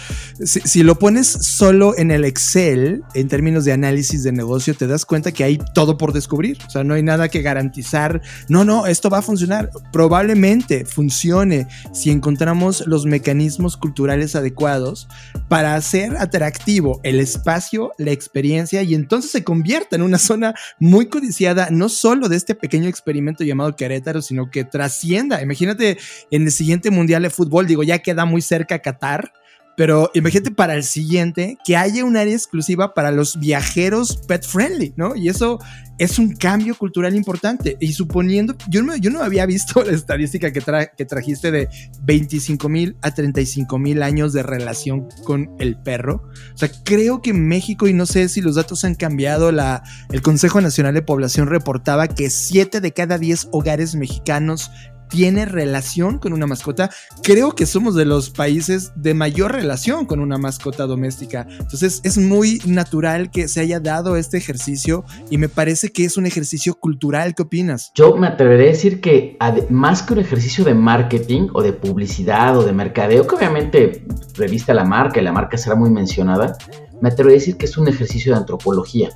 [0.45, 5.07] si, lo pones solo en el Excel, en términos de análisis de negocio, te das
[5.07, 6.59] cuenta que hay todo por descubrir.
[6.67, 9.71] O sea, no hay nada que garantizar, no, no, esto va a funcionar.
[9.91, 15.09] Probablemente funcione si encontramos los mecanismos culturales adecuados
[15.49, 21.07] para hacer atractivo el espacio, la experiencia y entonces se convierta en una zona muy
[21.07, 25.41] codiciada no solo de este pequeño experimento llamado Querétaro, sino que trascienda.
[25.41, 25.99] Imagínate
[26.31, 29.33] en el siguiente Mundial de Fútbol, digo, ya queda muy cerca Qatar,
[29.79, 34.93] pero imagínate para el siguiente que haya un área exclusiva para los viajeros pet friendly,
[34.97, 35.15] ¿no?
[35.15, 35.61] Y eso
[35.99, 37.77] es un cambio cultural importante.
[37.79, 40.61] Y suponiendo, yo no, yo no había visto la estadística que,
[40.97, 41.69] que trajiste de
[42.03, 46.29] 25 mil a 35 mil años de relación con el perro.
[46.55, 50.61] O sea, creo que México, y no sé si los datos han cambiado, el Consejo
[50.61, 54.73] Nacional de Población reportaba que 7 de cada 10 hogares mexicanos
[55.09, 56.91] tiene relación con una mascota.
[57.23, 61.47] Creo que somos de los países de mayor relación con una mascota doméstica.
[61.59, 66.17] Entonces es muy natural que se haya dado este ejercicio y me parece que es
[66.17, 67.35] un ejercicio cultural.
[67.35, 67.93] ¿Qué opinas?
[67.95, 69.37] Yo me atreveré a decir que
[69.71, 74.05] más que un ejercicio de marketing o de publicidad o de mercadeo, que obviamente
[74.35, 76.57] revista la marca y la marca será muy mencionada,
[77.01, 79.11] me atreveré a decir que es un ejercicio de antropología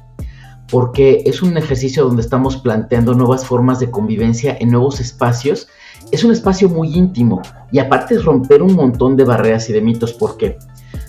[0.70, 5.68] porque es un ejercicio donde estamos planteando nuevas formas de convivencia en nuevos espacios
[6.12, 7.40] es un espacio muy íntimo
[7.72, 10.58] y aparte es romper un montón de barreras y de mitos porque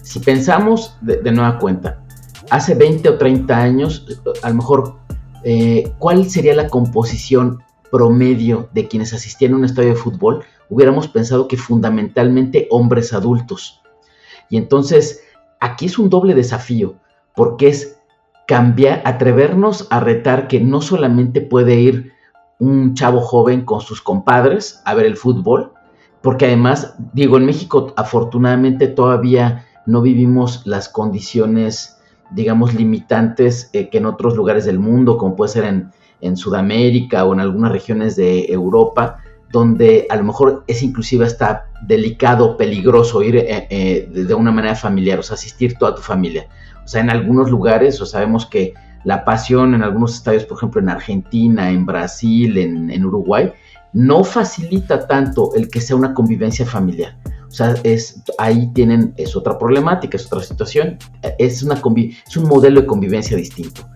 [0.02, 2.02] si pensamos de, nueva cuenta,
[2.50, 4.06] hace 20 o 30 años,
[4.42, 4.96] a lo mejor,
[5.44, 7.60] eh, ¿cuál sería la composición
[7.92, 10.46] promedio de quienes asistían a un estadio de fútbol?
[10.70, 13.82] Hubiéramos pensado que fundamentalmente hombres adultos.
[14.50, 15.22] Y entonces,
[15.60, 16.96] aquí es un doble desafío,
[17.36, 17.98] porque es
[18.48, 22.13] cambiar, atrevernos a retar que no solamente puede ir
[22.60, 25.74] un chavo joven con sus compadres a ver el fútbol,
[26.22, 32.00] porque además, digo, en México afortunadamente todavía no vivimos las condiciones,
[32.32, 35.92] digamos, limitantes eh, que en otros lugares del mundo, como puede ser en,
[36.38, 39.18] Sudamérica o en algunas regiones de Europa,
[39.52, 44.74] donde a lo mejor es inclusive hasta delicado, peligroso ir eh, eh, de una manera
[44.74, 46.48] familiar, o sea, asistir toda tu familia.
[46.86, 48.74] O sea, en algunos lugares, o sabemos que
[49.04, 53.52] la pasión en algunos estadios, por ejemplo en Argentina, en Brasil, en, Uruguay,
[53.94, 57.18] no facilita tanto el que sea una convivencia familiar.
[57.48, 60.98] O sea, es, ahí tienen, es otra problemática, es otra situación,
[61.38, 63.88] es, una es un modelo de convivencia distinto.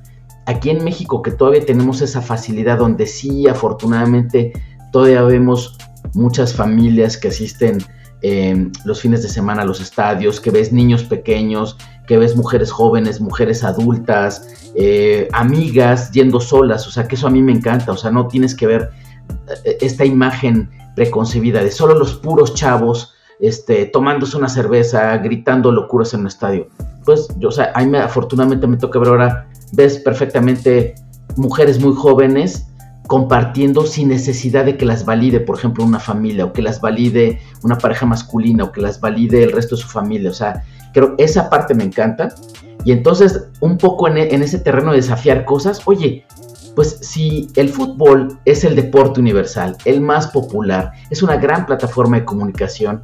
[0.45, 4.53] Aquí en México que todavía tenemos esa facilidad donde sí, afortunadamente,
[4.91, 5.77] todavía vemos
[6.13, 7.79] muchas familias que asisten
[8.21, 11.77] eh, los fines de semana a los estadios, que ves niños pequeños,
[12.07, 17.29] que ves mujeres jóvenes, mujeres adultas, eh, amigas yendo solas, o sea que eso a
[17.29, 18.89] mí me encanta, o sea, no tienes que ver
[19.65, 26.13] eh, esta imagen preconcebida de solo los puros chavos este, tomándose una cerveza, gritando locuras
[26.13, 26.69] en un estadio.
[27.05, 30.95] Pues, yo, o sea, a mí me, afortunadamente me toca ver ahora, ves perfectamente
[31.35, 32.67] mujeres muy jóvenes
[33.05, 37.41] compartiendo sin necesidad de que las valide, por ejemplo, una familia, o que las valide
[37.63, 40.29] una pareja masculina, o que las valide el resto de su familia.
[40.29, 40.63] O sea,
[40.97, 42.29] creo esa parte me encanta.
[42.83, 46.25] Y entonces, un poco en, ese terreno de desafiar cosas, oye,
[46.75, 52.17] pues si el fútbol es el deporte universal, el más popular, es una gran plataforma
[52.17, 53.01] de comunicación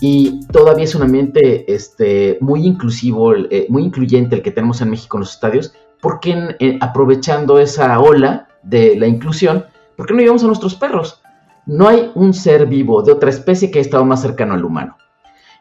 [0.00, 4.90] y todavía es un ambiente este, muy inclusivo, eh, muy incluyente el que tenemos en
[4.90, 9.64] México en los estadios, ¿por qué aprovechando esa ola de la inclusión,
[9.96, 11.22] por qué no llevamos a nuestros perros?
[11.64, 14.96] No hay un ser vivo de otra especie que haya estado más cercano al humano.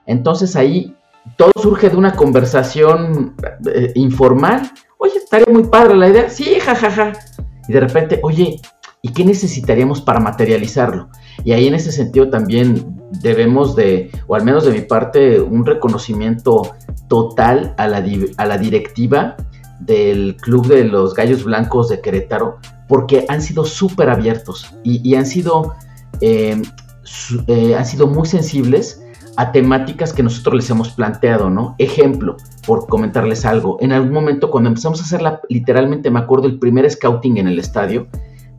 [0.07, 0.95] Entonces ahí
[1.37, 3.35] todo surge de una conversación
[3.73, 4.71] eh, informal.
[4.97, 6.29] Oye, estaría muy padre la idea.
[6.29, 7.13] Sí, jajaja.
[7.67, 8.59] Y de repente, oye,
[9.01, 11.09] ¿y qué necesitaríamos para materializarlo?
[11.43, 15.65] Y ahí en ese sentido también debemos de, o al menos de mi parte, un
[15.65, 16.75] reconocimiento
[17.07, 18.03] total a la,
[18.37, 19.35] a la directiva
[19.79, 25.25] del Club de los Gallos Blancos de Querétaro, porque han sido súper abiertos y, han,
[25.25, 25.75] sido,
[26.19, 26.61] eh,
[27.47, 29.01] eh, han sido muy sensibles
[29.37, 31.75] a temáticas que nosotros les hemos planteado, ¿no?
[31.77, 36.59] Ejemplo, por comentarles algo, en algún momento cuando empezamos a hacerla, literalmente me acuerdo el
[36.59, 38.07] primer scouting en el estadio,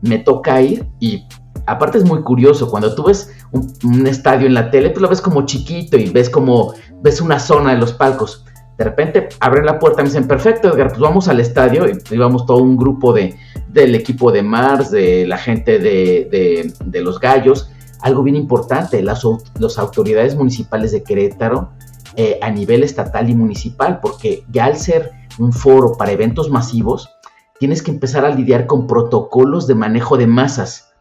[0.01, 1.25] me toca ir y
[1.65, 5.21] aparte es muy curioso, cuando tú ves un, estadio en la tele, pues lo ves
[5.21, 8.45] como chiquito y ves como, ves una zona de los palcos.
[8.77, 11.85] De repente abren la puerta y me dicen, perfecto, Edgar, pues vamos al estadio.
[11.87, 13.35] Y íbamos todo un grupo de,
[13.69, 17.69] del equipo de Mars, de la gente de, de, de los gallos
[18.03, 19.23] algo bien importante, las,
[19.77, 21.71] autoridades municipales de Querétaro
[22.15, 27.09] eh, a nivel estatal y municipal, porque ya al ser un foro para eventos masivos,
[27.59, 30.93] tienes que empezar a lidiar con protocolos de manejo de masas,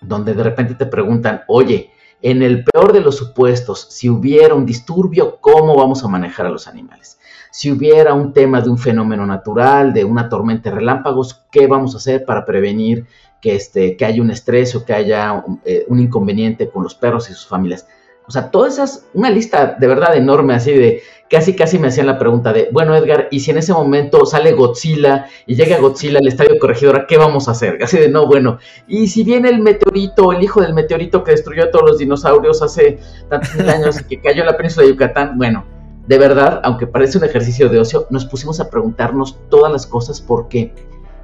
[0.00, 1.90] donde de repente te preguntan, oye,
[2.22, 6.50] en el peor de los supuestos, si hubiera un disturbio, ¿cómo vamos a manejar a
[6.50, 7.18] los animales?
[7.50, 11.94] Si hubiera un tema de un fenómeno natural, de una tormenta de relámpagos, ¿qué vamos
[11.94, 13.08] a hacer para prevenir
[13.42, 17.28] que, este, que haya un estrés o que haya eh, un inconveniente con los perros
[17.28, 17.86] y sus familias?
[18.26, 22.06] O sea, todas esas, una lista de verdad enorme así de casi casi me hacían
[22.06, 26.18] la pregunta de, bueno Edgar, ¿y si en ese momento sale Godzilla y llega Godzilla
[26.18, 27.82] al estadio corregidora, qué vamos a hacer?
[27.82, 31.64] Así de, no, bueno, y si viene el meteorito, el hijo del meteorito que destruyó
[31.64, 35.36] a todos los dinosaurios hace tantos años y que cayó en la península de Yucatán,
[35.36, 35.64] bueno,
[36.06, 40.20] de verdad, aunque parece un ejercicio de ocio, nos pusimos a preguntarnos todas las cosas
[40.20, 40.72] porque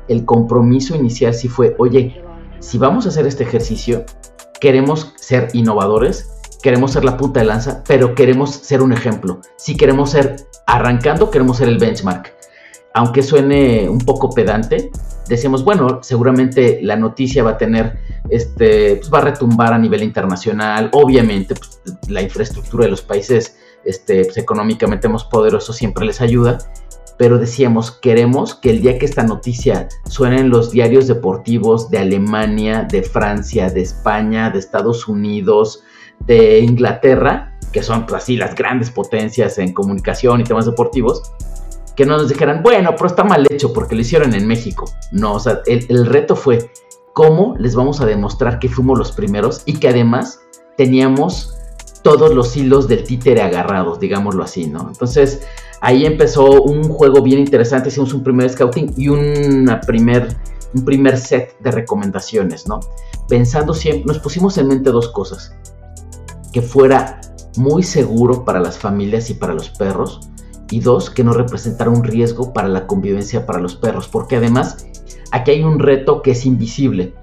[0.08, 2.22] el compromiso inicial sí fue, oye,
[2.60, 4.04] si vamos a hacer este ejercicio,
[4.60, 6.30] queremos ser innovadores,
[6.62, 9.40] queremos ser la punta de lanza, pero queremos ser un ejemplo.
[9.56, 10.36] Si queremos ser
[10.66, 12.34] arrancando, queremos ser el benchmark.
[12.94, 14.90] Aunque suene un poco pedante,
[15.28, 17.98] decimos, bueno, seguramente la noticia va a tener,
[18.28, 20.90] este, pues va a retumbar a nivel internacional.
[20.92, 26.58] Obviamente, pues, la infraestructura de los países este, pues, económicamente más poderosos siempre les ayuda.
[27.16, 31.98] Pero decíamos, queremos que el día que esta noticia suene en los diarios deportivos de
[31.98, 35.82] Alemania, de Francia, de España, de Estados Unidos,
[36.20, 41.22] de Inglaterra, que son pues, así las grandes potencias en comunicación y temas deportivos,
[41.96, 44.84] que no nos dijeran, bueno, pero está mal hecho porque lo hicieron en México.
[45.10, 46.70] No, o sea, el, el reto fue
[47.12, 50.40] cómo les vamos a demostrar que fuimos los primeros y que además
[50.76, 51.57] teníamos
[52.08, 54.88] todos los hilos del títere agarrados, digámoslo así, ¿no?
[54.88, 55.42] Entonces,
[55.82, 59.08] ahí empezó un juego bien interesante, hicimos un primer scouting y
[59.86, 60.34] primer,
[60.74, 62.80] un primer set de recomendaciones, ¿no?
[63.28, 65.54] Pensando siempre, nos pusimos en mente dos cosas
[66.50, 67.20] que fuera
[67.58, 70.30] muy seguro para las familias y para los perros.
[70.70, 74.08] Y dos, que no representara un riesgo para la convivencia para los perros.
[74.08, 74.86] Porque además,
[75.30, 77.14] aquí hay un reto que es invisible.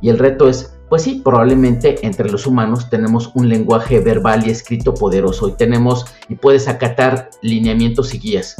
[0.00, 4.50] Y el reto es, pues sí, probablemente entre los humanos tenemos un lenguaje verbal y
[4.50, 8.56] escrito poderoso y tenemos y puedes acatar lineamientos y guías.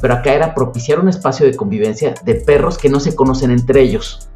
[0.00, 3.82] Pero acá era propiciar un espacio de convivencia de perros que no se conocen entre
[3.82, 4.28] ellos.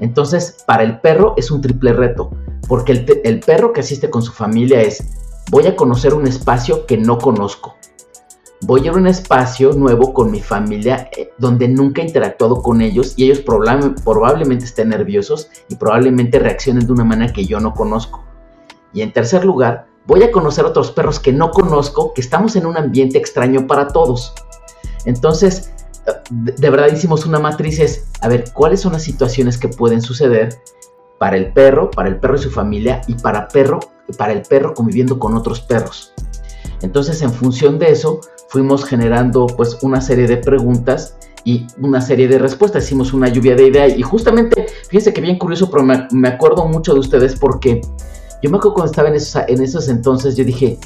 [0.00, 2.30] Entonces, para el perro es un triple reto,
[2.66, 5.04] porque el, perro que asiste con su familia es,
[5.50, 7.76] voy a conocer un espacio que no conozco.
[8.62, 12.62] Voy a ir a un espacio nuevo con mi familia eh, donde nunca he interactuado
[12.62, 17.58] con ellos y ellos probablemente estén nerviosos y probablemente reaccionen de una manera que yo
[17.58, 18.22] no conozco.
[18.92, 22.66] Y en tercer lugar, voy a conocer otros perros que no conozco, que estamos en
[22.66, 24.34] un ambiente extraño para todos.
[25.06, 25.72] Entonces,
[26.30, 30.60] de verdad hicimos una matriz es, a ver, ¿cuáles son las situaciones que pueden suceder
[31.18, 33.80] para el perro, para el perro y su familia y para, perro,
[34.18, 36.12] para el perro conviviendo con otros perros?
[36.82, 42.28] Entonces, en función de eso, fuimos generando pues una serie de preguntas y una serie
[42.28, 42.84] de respuestas.
[42.84, 46.92] Hicimos una lluvia de ideas y justamente, fíjense que bien curioso, pero me, acuerdo mucho
[46.92, 47.80] de ustedes porque
[48.42, 50.78] yo me acuerdo cuando estaba en esos, en esos entonces, yo dije,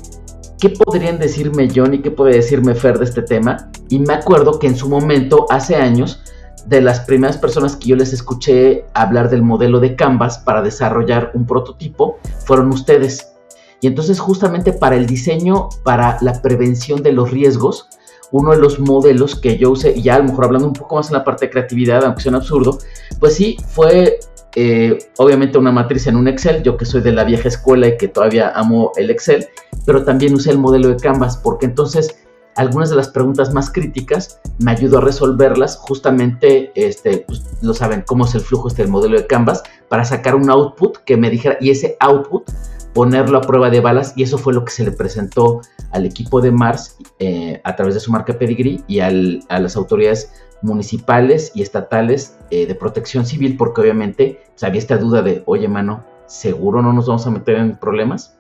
[0.59, 3.71] ¿qué podrían decirme John y qué puede decirme Fer de este tema?
[3.89, 6.21] Y me acuerdo que en su momento, hace años,
[6.67, 11.31] de las primeras personas que yo les escuché hablar del modelo de Canvas para desarrollar
[11.35, 13.34] un prototipo fueron ustedes.
[13.81, 17.89] Y entonces justamente para el diseño, para la prevención de los riesgos,
[18.31, 20.97] uno de los modelos que yo usé, y ya a lo mejor hablando un poco
[20.97, 22.79] más en la parte de creatividad, aunque sea un absurdo,
[23.21, 24.19] pues sí, fue
[24.57, 27.97] eh, obviamente una matriz en un Excel, yo que soy de la vieja escuela y
[27.97, 29.47] que todavía amo el Excel,
[29.85, 32.17] pero también usé el modelo de Canvas, porque entonces
[32.57, 35.77] algunas de las preguntas más críticas me ayudó a resolverlas.
[35.77, 40.05] Justamente, este, pues, lo saben, cómo es el flujo este del modelo de Canvas, para
[40.05, 42.49] sacar un output que me dijera, y ese output
[42.95, 46.41] ponerlo a prueba de balas, y eso fue lo que se le presentó al equipo
[46.41, 50.33] de Mars eh, a través de su marca Pedigree y a las autoridades
[50.63, 55.69] municipales y estatales eh, de protección civil, porque obviamente pues, había esta duda de, oye,
[55.69, 58.37] mano, ¿seguro no nos vamos a meter en problemas?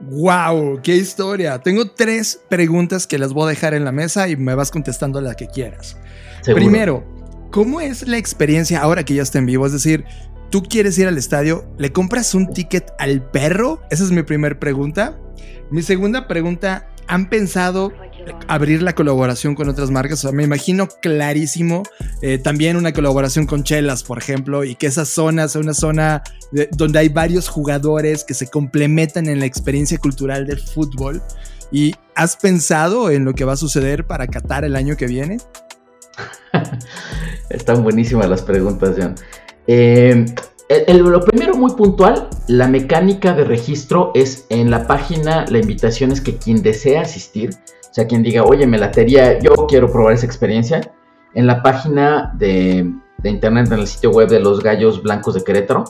[0.00, 0.80] ¡Wow!
[0.82, 1.58] ¡Qué historia!
[1.58, 5.20] Tengo tres preguntas que las voy a dejar en la mesa y me vas contestando
[5.20, 5.98] la que quieras.
[6.44, 7.04] Primero,
[7.50, 9.66] ¿cómo es la experiencia ahora que ya está en vivo?
[9.66, 10.06] Es decir,
[10.50, 13.80] tú quieres ir al estadio, ¿le compras un ticket al perro?
[13.90, 15.18] Esa es mi primera pregunta.
[15.70, 17.92] Mi segunda pregunta, ¿han pensado
[18.48, 20.20] abrir la colaboración con otras marcas.
[20.20, 21.82] O sea, me imagino clarísimo
[22.22, 26.22] eh, también una colaboración con Chelas, por ejemplo, y que esa zona sea una zona
[26.72, 31.22] donde hay varios jugadores que se complementan en la experiencia cultural del fútbol.
[31.72, 35.38] ¿Y has pensado en lo que va a suceder para Qatar el año que viene?
[37.48, 39.14] Están buenísimas las preguntas, John.
[39.66, 40.24] Eh,
[40.88, 46.20] lo primero muy puntual, la mecánica de registro es en la página, la invitación es
[46.20, 47.50] que quien desea asistir
[47.90, 50.92] o sea, quien diga, oye, me latería, yo quiero probar esa experiencia,
[51.34, 52.88] en la página de,
[53.24, 55.84] internet, en el sitio web de los gallos blancos de Querétaro.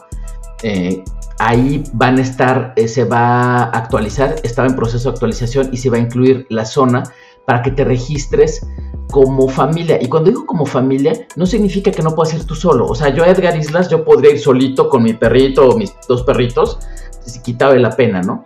[0.63, 1.05] Eh,
[1.39, 5.77] ahí van a estar, eh, se va a actualizar, estaba en proceso de actualización y
[5.77, 7.03] se va a incluir la zona
[7.51, 8.65] para que te registres
[9.11, 9.99] como familia.
[10.01, 12.87] Y cuando digo como familia, no significa que no puedas ir tú solo.
[12.87, 16.23] O sea, yo Edgar Islas, yo podría ir solito con mi perrito o mis dos
[16.23, 16.79] perritos,
[17.27, 18.45] si quitaba la pena, ¿no?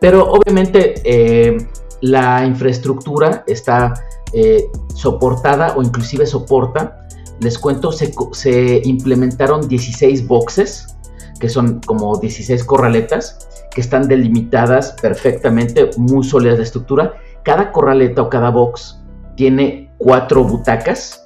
[0.00, 1.58] Pero obviamente eh,
[2.00, 3.94] la infraestructura está
[4.32, 4.64] eh,
[4.96, 7.06] soportada o inclusive soporta.
[7.38, 10.96] Les cuento, se, se implementaron 16 boxes,
[11.38, 17.14] que son como 16 corraletas, que están delimitadas perfectamente, muy sólidas de estructura.
[17.42, 19.00] Cada corraleta o cada box
[19.36, 21.24] tiene cuatro butacas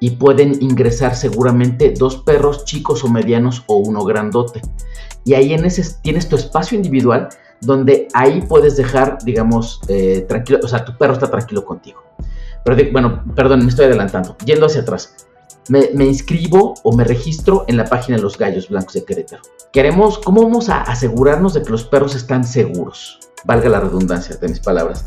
[0.00, 4.60] y pueden ingresar seguramente dos perros chicos o medianos o uno grandote.
[5.24, 7.28] Y ahí en ese tienes tu espacio individual
[7.60, 12.02] donde ahí puedes dejar, digamos, eh, tranquilo, o sea, tu perro está tranquilo contigo.
[12.64, 14.36] Pero bueno, perdón, me estoy adelantando.
[14.44, 15.14] Yendo hacia atrás.
[15.68, 19.42] Me, inscribo o me registro en la página de los Gallos Blancos de Querétaro.
[19.72, 23.18] Queremos, ¿cómo vamos a asegurarnos de que los perros están seguros?
[23.44, 25.04] Valga la redundancia de mis palabras.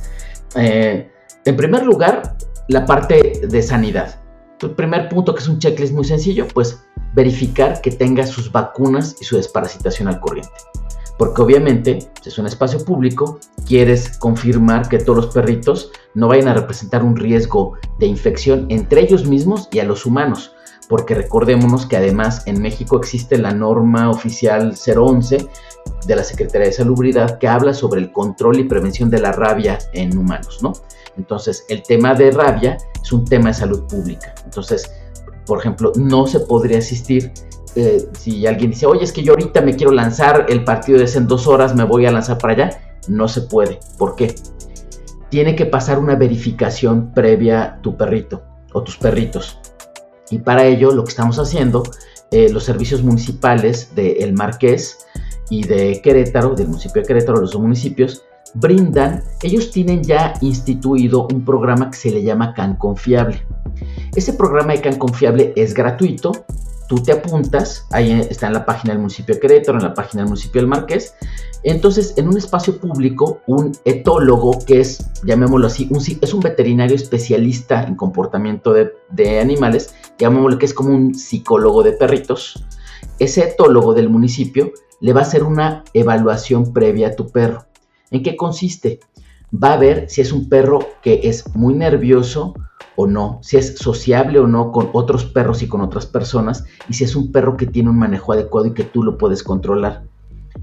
[0.55, 1.11] Eh,
[1.45, 2.37] en primer lugar,
[2.67, 4.19] la parte de sanidad.
[4.61, 6.83] El primer punto, que es un checklist muy sencillo, pues
[7.13, 10.51] verificar que tenga sus vacunas y su desparasitación al corriente.
[11.17, 16.47] Porque obviamente, si es un espacio público, quieres confirmar que todos los perritos no vayan
[16.47, 20.53] a representar un riesgo de infección entre ellos mismos y a los humanos.
[20.89, 25.47] Porque recordémonos que además en México existe la norma oficial 011
[26.05, 29.77] de la Secretaría de Salubridad que habla sobre el control y prevención de la rabia
[29.93, 30.73] en humanos, ¿no?
[31.17, 34.33] Entonces, el tema de rabia es un tema de salud pública.
[34.43, 34.91] Entonces,
[35.45, 37.31] por ejemplo, no se podría asistir
[37.75, 41.15] eh, si alguien dice, oye, es que yo ahorita me quiero lanzar, el partido es
[41.15, 43.79] en dos horas, me voy a lanzar para allá, no se puede.
[43.97, 44.33] ¿Por qué?
[45.29, 49.59] Tiene que pasar una verificación previa tu perrito o tus perritos.
[50.29, 51.83] Y para ello lo que estamos haciendo,
[52.31, 54.99] eh, los servicios municipales de El Marqués
[55.49, 58.23] y de Querétaro, del municipio de Querétaro, los dos municipios,
[58.55, 63.45] brindan, ellos tienen ya instituido un programa que se le llama Can Confiable.
[64.15, 66.31] Ese programa de Can Confiable es gratuito,
[66.87, 70.23] tú te apuntas, ahí está en la página del municipio de Querétaro, en la página
[70.23, 71.13] del municipio del Marqués.
[71.63, 76.95] Entonces, en un espacio público, un etólogo, que es, llamémoslo así, un, es un veterinario
[76.95, 82.65] especialista en comportamiento de, de animales, llamémoslo que es como un psicólogo de perritos,
[83.19, 84.71] ese etólogo del municipio
[85.01, 87.65] le va a hacer una evaluación previa a tu perro.
[88.11, 88.99] ¿En qué consiste?
[89.51, 92.53] Va a ver si es un perro que es muy nervioso
[92.95, 96.93] o no, si es sociable o no con otros perros y con otras personas, y
[96.93, 100.03] si es un perro que tiene un manejo adecuado y que tú lo puedes controlar.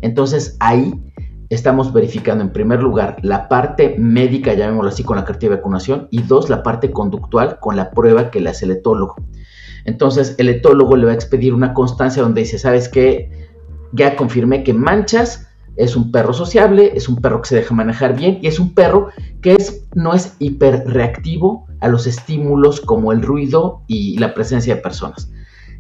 [0.03, 0.93] Entonces ahí
[1.49, 6.09] estamos verificando en primer lugar la parte médica, llamémoslo así, con la cartilla de vacunación,
[6.11, 9.17] y dos, la parte conductual con la prueba que le hace el etólogo.
[9.85, 13.31] Entonces el etólogo le va a expedir una constancia donde dice, ¿sabes qué?
[13.93, 15.46] Ya confirmé que manchas
[15.77, 18.75] es un perro sociable, es un perro que se deja manejar bien y es un
[18.75, 19.09] perro
[19.43, 24.83] que es, no es hiperreactivo a los estímulos como el ruido y la presencia de
[24.83, 25.31] personas.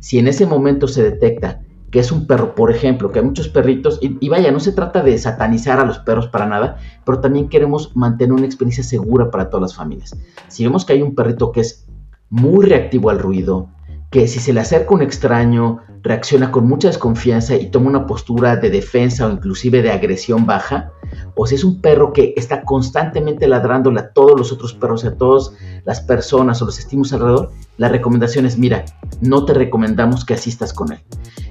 [0.00, 3.48] Si en ese momento se detecta que es un perro, por ejemplo, que hay muchos
[3.48, 7.20] perritos, y, y, vaya, no se trata de satanizar a los perros para nada, pero
[7.20, 10.14] también queremos mantener una experiencia segura para todas las familias.
[10.48, 11.86] Si vemos que hay un perrito que es
[12.28, 13.68] muy reactivo al ruido,
[14.10, 18.56] que si se le acerca un extraño, reacciona con mucha desconfianza y toma una postura
[18.56, 20.92] de defensa o inclusive de agresión baja,
[21.36, 25.16] o si es un perro que está constantemente ladrándole a todos los otros perros, a
[25.16, 25.52] todas
[25.84, 28.84] las personas o los estímulos alrededor, la recomendación es, mira,
[29.20, 31.00] no te recomendamos que asistas con él.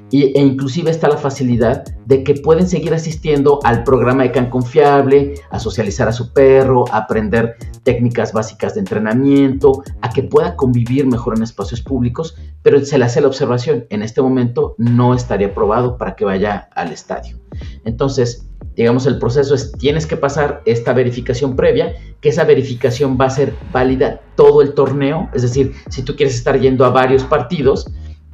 [0.09, 4.49] Y, e inclusive está la facilidad de que pueden seguir asistiendo al programa de Can
[4.49, 10.55] Confiable, a socializar a su perro, a aprender técnicas básicas de entrenamiento, a que pueda
[10.55, 15.13] convivir mejor en espacios públicos, pero se le hace la observación, en este momento no
[15.13, 17.44] estaría aprobado para que vaya al estadio.
[17.84, 23.26] Entonces, digamos, el proceso es, tienes que pasar esta verificación previa, que esa verificación va
[23.26, 27.24] a ser válida todo el torneo, es decir, si tú quieres estar yendo a varios
[27.24, 27.88] partidos,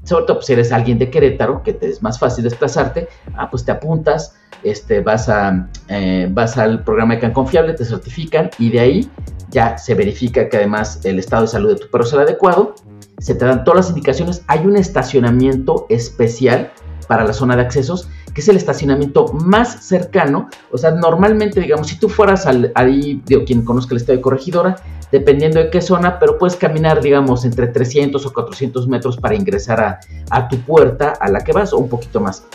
[0.03, 3.49] sobre todo pues, si eres alguien de Querétaro, que te es más fácil desplazarte, ah,
[3.49, 8.49] pues te apuntas, este, vas, a, eh, vas al programa de Can Confiable, te certifican
[8.57, 9.09] y de ahí
[9.49, 12.75] ya se verifica que además el estado de salud de tu perro es el adecuado,
[13.19, 16.71] se te dan todas las indicaciones, hay un estacionamiento especial
[17.11, 20.47] para la zona de accesos, que es el estacionamiento más cercano.
[20.71, 24.21] O sea, normalmente, digamos, si tú fueras al, ahí, digo, quien conozca el estado de
[24.21, 24.77] corregidora,
[25.11, 29.81] dependiendo de qué zona, pero puedes caminar, digamos, entre 300 o 400 metros para ingresar
[29.81, 29.99] a,
[30.29, 32.45] a tu puerta a la que vas o un poquito más.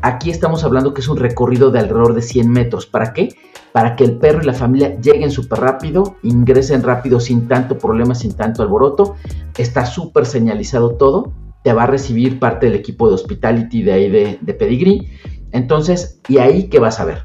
[0.00, 2.86] Aquí estamos hablando que es un recorrido de alrededor de 100 metros.
[2.86, 3.34] ¿Para qué?
[3.72, 8.14] Para que el perro y la familia lleguen súper rápido, ingresen rápido sin tanto problema,
[8.14, 9.16] sin tanto alboroto.
[9.58, 11.32] Está súper señalizado todo.
[11.64, 15.10] Te va a recibir parte del equipo de hospitality de ahí de, Pedigree.
[15.50, 17.22] Entonces, ¿y ahí qué vas a ver?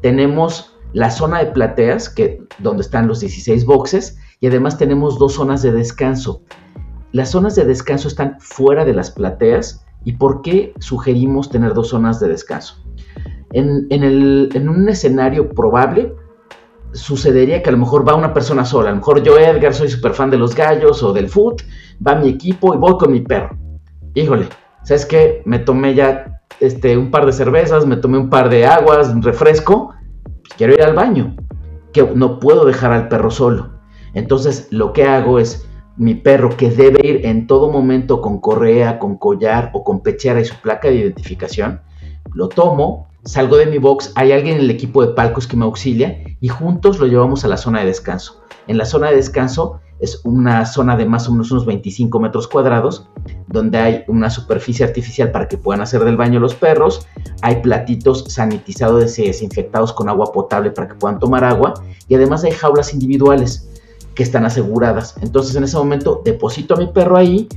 [0.00, 5.34] Tenemos la zona de plateas, que, donde están los 16 boxes, y además tenemos dos
[5.34, 6.42] zonas de descanso.
[7.12, 9.84] Las zonas de descanso están fuera de las plateas.
[10.04, 12.76] ¿Y por qué sugerimos tener dos zonas de descanso?
[13.52, 16.14] En, un escenario probable,
[16.92, 18.88] sucedería que a lo mejor va una persona sola.
[18.88, 21.62] A lo mejor yo, Edgar, soy súper fan de los gallos o del foot,
[22.06, 23.58] va mi equipo y voy con mi perro.
[24.14, 24.48] Híjole,
[24.82, 25.42] ¿sabes qué?
[25.44, 29.22] Me tomé ya este, un par de cervezas, me tomé un par de aguas, un
[29.22, 29.94] refresco,
[30.24, 31.36] pues quiero ir al baño,
[31.92, 33.70] que no puedo dejar al perro solo.
[34.14, 38.98] Entonces lo que hago es mi perro que debe ir en todo momento con correa,
[38.98, 41.82] con collar o con pechera y su placa de identificación,
[42.34, 45.64] lo tomo, salgo de mi box, hay alguien en el equipo de palcos que me
[45.64, 48.42] auxilia y juntos lo llevamos a la zona de descanso.
[48.66, 52.48] En la zona de descanso es una zona de más o menos unos 25 metros
[52.48, 53.08] cuadrados,
[53.46, 57.06] donde hay una superficie artificial para que puedan hacer del baño los perros,
[57.42, 61.74] hay platitos sanitizados y desinfectados con agua potable para que puedan tomar agua,
[62.08, 63.68] y además hay jaulas individuales
[64.14, 65.16] que están aseguradas.
[65.20, 67.48] Entonces en ese momento deposito a mi perro ahí,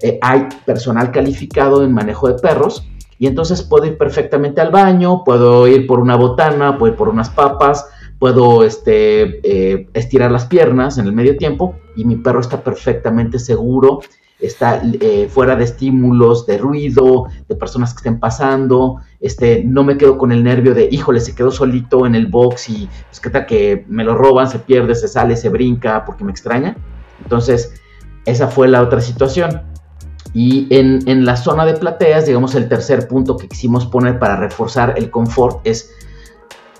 [0.00, 2.86] eh, hay personal calificado en manejo de perros,
[3.18, 7.10] y entonces puedo ir perfectamente al baño, puedo ir por una botana, puedo ir por
[7.10, 7.86] unas papas,
[8.20, 13.38] puedo este, eh, estirar las piernas en el medio tiempo y mi perro está perfectamente
[13.38, 14.00] seguro,
[14.38, 19.96] está eh, fuera de estímulos, de ruido, de personas que estén pasando, este, no me
[19.96, 23.20] quedo con el nervio de, híjole, se quedó solito en el box y es pues,
[23.20, 26.76] que tal que me lo roban, se pierde, se sale, se brinca porque me extraña.
[27.22, 27.72] Entonces,
[28.26, 29.62] esa fue la otra situación.
[30.34, 34.36] Y en, en la zona de plateas, digamos, el tercer punto que quisimos poner para
[34.36, 35.90] reforzar el confort es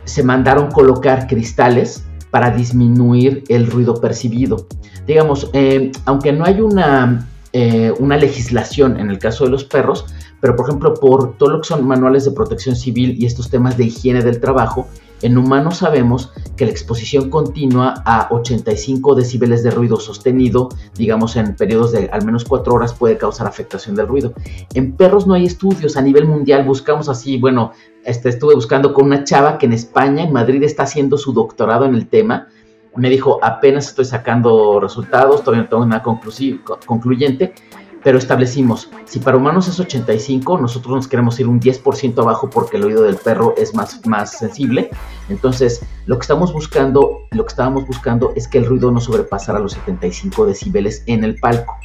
[0.04, 4.66] se mandaron colocar cristales para disminuir el ruido percibido.
[5.06, 10.06] Digamos, eh, aunque no hay una, eh, una legislación en el caso de los perros,
[10.40, 13.76] pero por ejemplo por todo lo que son manuales de protección civil y estos temas
[13.76, 14.88] de higiene del trabajo,
[15.22, 21.56] en humanos sabemos que la exposición continua a 85 decibeles de ruido sostenido, digamos en
[21.56, 24.32] periodos de al menos 4 horas, puede causar afectación del ruido.
[24.74, 27.72] En perros no hay estudios a nivel mundial, buscamos así, bueno,
[28.04, 31.84] este, estuve buscando con una chava que en España, en Madrid, está haciendo su doctorado
[31.84, 32.48] en el tema.
[32.96, 37.54] Me dijo, apenas estoy sacando resultados, todavía no tengo nada concluyente,
[38.02, 42.76] pero establecimos, si para humanos es 85, nosotros nos queremos ir un 10% abajo porque
[42.76, 44.90] el oído del perro es más, más sensible.
[45.28, 49.58] Entonces, lo que estamos buscando, lo que estábamos buscando es que el ruido no sobrepasara
[49.58, 51.76] los 75 decibeles en el palco.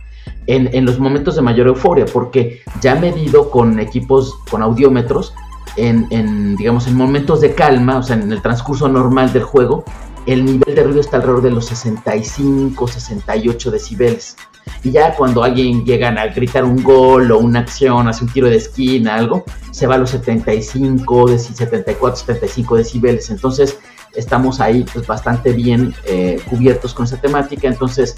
[0.48, 5.34] En, en los momentos de mayor euforia, porque ya medido con equipos, con audiómetros,
[5.78, 9.84] en, digamos, en momentos de calma, o sea, en el transcurso normal del juego,
[10.26, 14.38] el nivel de ruido está alrededor de los 65, 68 decibeles.
[14.84, 18.48] Y ya cuando alguien llega a gritar un gol o una acción, hace un tiro
[18.48, 23.30] de esquina, algo, se va a los 75, 74, 75 decibeles.
[23.30, 23.80] Entonces
[24.14, 27.68] estamos ahí pues, bastante bien eh, cubiertos con esa temática.
[27.68, 28.16] Entonces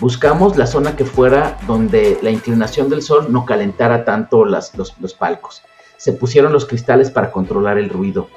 [0.00, 4.94] buscamos la zona que fuera donde la inclinación del sol no calentara tanto las, los,
[5.00, 5.62] los palcos
[6.02, 8.28] se pusieron los cristales para controlar el ruido.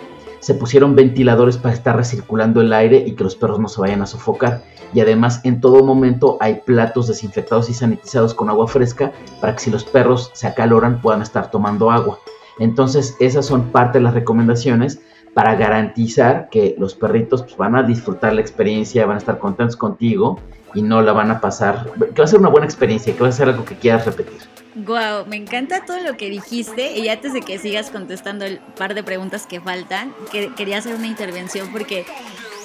[0.46, 4.04] Se pusieron ventiladores para estar recirculando el aire y que los perros no se vayan
[4.04, 4.62] a sofocar.
[4.94, 9.62] Y además en todo momento hay platos desinfectados y sanitizados con agua fresca para que
[9.62, 12.20] si los perros se acaloran puedan estar tomando agua.
[12.60, 15.02] Entonces esas son parte de las recomendaciones
[15.34, 19.76] para garantizar que los perritos pues, van a disfrutar la experiencia, van a estar contentos
[19.76, 20.40] contigo
[20.76, 23.30] y no la van a pasar, que va a ser una buena experiencia, que va
[23.30, 24.55] a ser algo que quieras repetir.
[24.76, 28.94] Wow, me encanta todo lo que dijiste y antes de que sigas contestando el par
[28.94, 32.06] de preguntas que faltan, que, quería hacer una intervención porque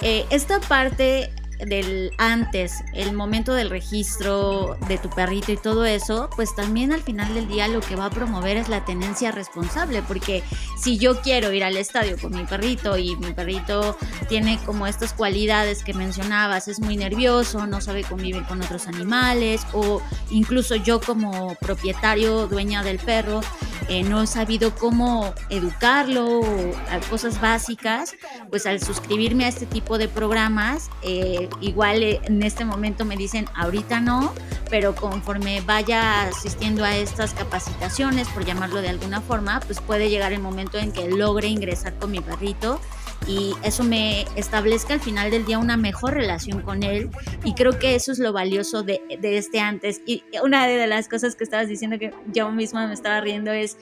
[0.03, 1.31] eh, esta parte
[1.67, 7.03] del antes, el momento del registro de tu perrito y todo eso, pues también al
[7.03, 10.43] final del día lo que va a promover es la tenencia responsable, porque
[10.79, 13.97] si yo quiero ir al estadio con mi perrito y mi perrito
[14.29, 19.67] tiene como estas cualidades que mencionabas, es muy nervioso, no sabe convivir con otros animales
[19.73, 23.41] o incluso yo como propietario, dueña del perro,
[23.89, 26.75] eh, no he sabido cómo educarlo o
[27.09, 28.15] cosas básicas,
[28.49, 33.17] pues al suscribirme a este tipo de programas, eh, igual eh, en este momento me
[33.17, 34.33] dicen ahorita no,
[34.71, 40.33] pero conforme vaya asistiendo a estas capacitaciones, por llamarlo de alguna forma, pues puede llegar
[40.33, 42.81] el momento en que logre ingresar con mi perrito
[43.27, 47.11] y eso me establezca al final del día una mejor relación con él.
[47.45, 50.01] Y creo que eso es lo valioso de, de este antes.
[50.07, 53.77] Y una de las cosas que estabas diciendo que yo misma me estaba riendo es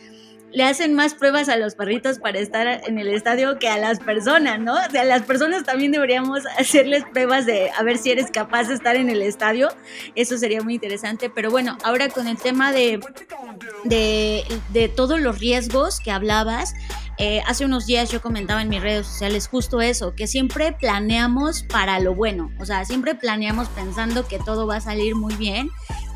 [0.53, 4.01] le hacen más pruebas a los perritos para estar en el estadio que a las
[4.01, 4.75] personas, ¿no?
[4.75, 8.75] O sea, las personas también deberíamos hacerles pruebas de a ver si eres capaz de
[8.75, 9.69] estar en el estadio.
[10.15, 11.31] Eso sería muy interesante.
[11.31, 13.01] Pero bueno, ahora con el tema de,
[13.85, 16.75] de, de todos los riesgos que hablabas,
[17.21, 21.65] eh, hace unos días yo comentaba en mis redes sociales justo eso, que siempre planeamos
[21.65, 25.69] para lo bueno, o sea, siempre planeamos pensando que todo va a salir muy bien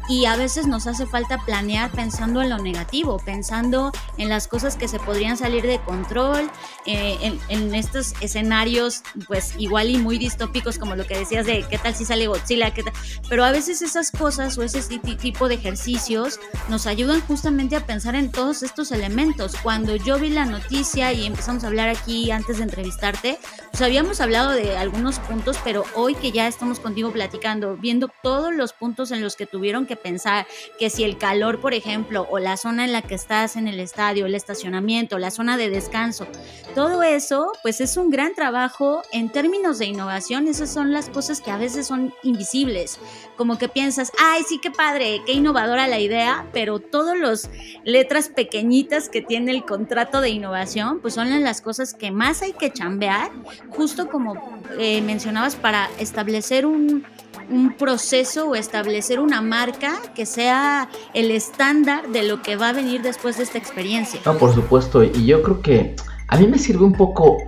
[0.09, 4.77] y a veces nos hace falta planear pensando en lo negativo, pensando en las cosas
[4.77, 6.51] que se podrían salir de control,
[6.87, 11.79] eh, en, estos escenarios pues igual y muy distópicos como lo que decías de qué
[11.79, 12.93] tal si sale Godzilla, ¿Qué tal?
[13.29, 18.15] pero a veces esas cosas o ese tipo de ejercicios nos ayudan justamente a pensar
[18.15, 19.55] en todos estos elementos.
[19.63, 23.39] Cuando yo vi la noticia y empezamos a hablar aquí antes de entrevistarte,
[23.83, 28.73] habíamos hablado de algunos puntos, pero hoy que ya estamos contigo platicando, viendo todos los
[28.73, 30.47] puntos en los que tuvieron que pensar
[30.79, 33.81] que si el calor, por ejemplo, o la zona en la que estás en el
[33.81, 36.27] estadio, el estacionamiento, la zona de descanso,
[36.75, 40.49] todo eso, pues es un gran trabajo en términos de innovación.
[40.49, 42.99] Esas son las cosas que a veces son invisibles.
[43.37, 47.51] Como que piensas, ay, sí, qué padre, qué innovadora la idea, pero todas las
[47.85, 52.53] letras pequeñitas que tiene el contrato de innovación, pues son las cosas que más hay
[52.53, 53.31] que chambear,
[53.77, 54.35] justo como
[54.79, 57.05] eh, mencionabas, para establecer un,
[57.51, 62.73] un proceso o establecer una marca que sea el estándar de lo que va a
[62.73, 64.21] venir después de esta experiencia.
[64.25, 65.97] No, por supuesto, y yo creo que
[66.29, 67.39] a mí me sirve un poco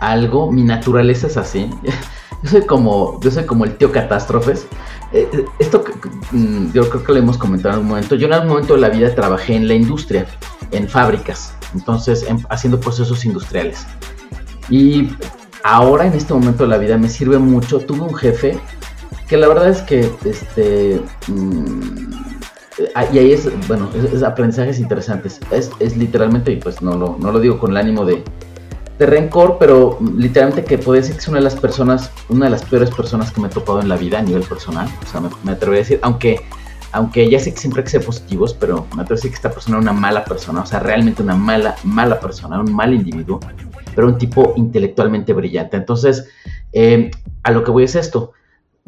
[0.00, 1.70] algo, mi naturaleza es así.
[2.42, 4.66] Yo soy como, yo soy como el tío catástrofes.
[5.12, 5.28] Eh,
[5.58, 5.84] esto
[6.32, 8.14] mm, yo creo que lo hemos comentado en algún momento.
[8.14, 10.26] Yo en algún momento de la vida trabajé en la industria,
[10.70, 13.86] en fábricas, entonces haciendo procesos industriales.
[14.70, 15.10] Y
[15.62, 17.80] ahora en este momento de la vida me sirve mucho.
[17.80, 18.58] Tuve un jefe
[19.28, 22.10] que la verdad es que, este, mm,
[23.12, 25.40] y ahí es, bueno, es, aprendizajes interesantes.
[25.50, 28.24] Es, es, literalmente, y pues no lo, no lo digo con el ánimo de,
[28.98, 32.50] de rencor, pero literalmente que puede ser que es una de las personas, una de
[32.50, 34.88] las peores personas que me he topado en la vida a nivel personal.
[35.02, 36.40] O sea, me, me atrevo a decir, aunque,
[36.92, 39.36] aunque ya sé que siempre hay que ser positivos, pero me atrevo a decir que
[39.36, 42.92] esta persona era una mala persona, o sea, realmente una mala, mala persona, un mal
[42.92, 43.40] individuo,
[44.00, 45.76] pero un tipo intelectualmente brillante.
[45.76, 46.26] Entonces,
[46.72, 47.10] eh,
[47.42, 48.32] a lo que voy es esto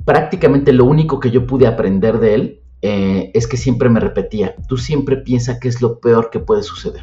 [0.06, 4.56] prácticamente lo único que yo pude aprender de él eh, es que siempre me repetía,
[4.66, 7.02] tú siempre piensa que es lo peor que puede suceder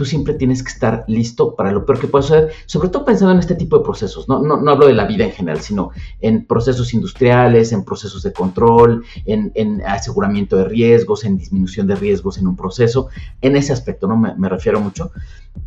[0.00, 3.34] tú siempre tienes que estar listo para lo peor que pueda suceder, sobre todo pensando
[3.34, 4.30] en este tipo de procesos.
[4.30, 5.90] No, no, no hablo de la vida en general, sino
[6.22, 12.38] en procesos industriales, en procesos de control, en, aseguramiento de riesgos, en disminución de riesgos
[12.38, 13.08] en un proceso.
[13.42, 14.16] En ese aspecto, ¿no?
[14.16, 15.10] Me, refiero mucho.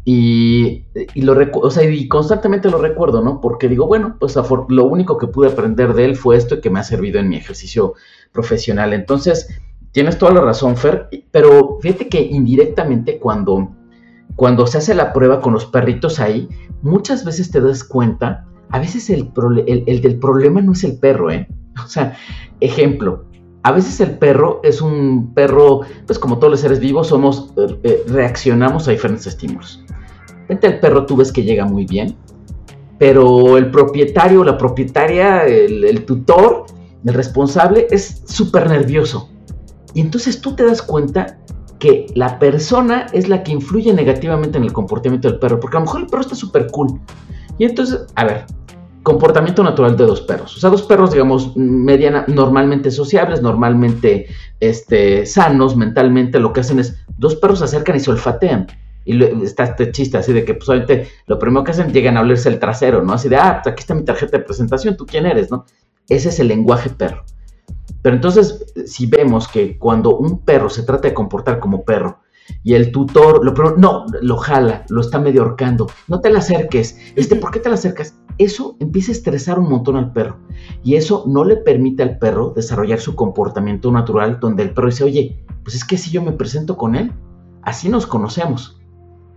[0.03, 0.81] Y,
[1.13, 3.39] y lo o sea, y constantemente lo recuerdo, ¿no?
[3.39, 4.36] Porque digo, bueno, pues
[4.69, 7.29] lo único que pude aprender de él fue esto y que me ha servido en
[7.29, 7.93] mi ejercicio
[8.31, 8.93] profesional.
[8.93, 9.47] Entonces,
[9.91, 13.82] tienes toda la razón, Fer, pero fíjate que indirectamente cuando
[14.36, 16.49] cuando se hace la prueba con los perritos ahí,
[16.81, 21.47] muchas veces te das cuenta, a veces el, del problema no es el perro, ¿eh?
[21.84, 22.15] O sea,
[22.59, 23.25] ejemplo,
[23.63, 27.79] a veces el perro es un perro, pues como todos los seres vivos, somos, eh,
[27.84, 29.84] eh, reaccionamos a diferentes estímulos.
[30.49, 32.15] Vente el perro tú ves que llega muy bien,
[32.99, 36.65] pero el propietario, la propietaria, el, el tutor,
[37.05, 39.29] el responsable es súper nervioso.
[39.93, 41.39] Y entonces tú te das cuenta
[41.84, 45.81] que la persona es la que influye negativamente en el comportamiento del perro, porque a
[45.81, 46.97] lo mejor el perro está súper cool.
[47.57, 48.45] Y entonces, a ver,
[49.03, 50.55] comportamiento natural de dos perros.
[50.55, 54.27] O sea, dos perros, digamos, mediana, normalmente sociables, normalmente
[54.61, 58.67] este, sanos mentalmente, lo que hacen es, dos perros se acercan y se olfatean.
[59.03, 60.69] Y está este chiste así de que, pues,
[61.27, 63.11] lo primero que hacen, llegan a olerse el trasero, ¿no?
[63.11, 65.65] Así de, ah, pues aquí está mi tarjeta de presentación, ¿tú quién eres, no?
[66.07, 67.25] Ese es el lenguaje perro.
[68.04, 72.20] Pero entonces, si vemos que cuando un perro se trata de comportar como perro
[72.62, 76.99] y el tutor lo no, lo jala, lo está medio ahorcando, no te le acerques,
[77.16, 78.20] este, ¿por qué te le acercas?
[78.38, 80.38] Eso empieza a estresar un montón al perro
[80.84, 85.06] y eso no le permite al perro desarrollar su comportamiento natural donde el perro dice,
[85.06, 87.14] oye, pues es que si yo me presento con él,
[87.62, 88.82] así nos conocemos.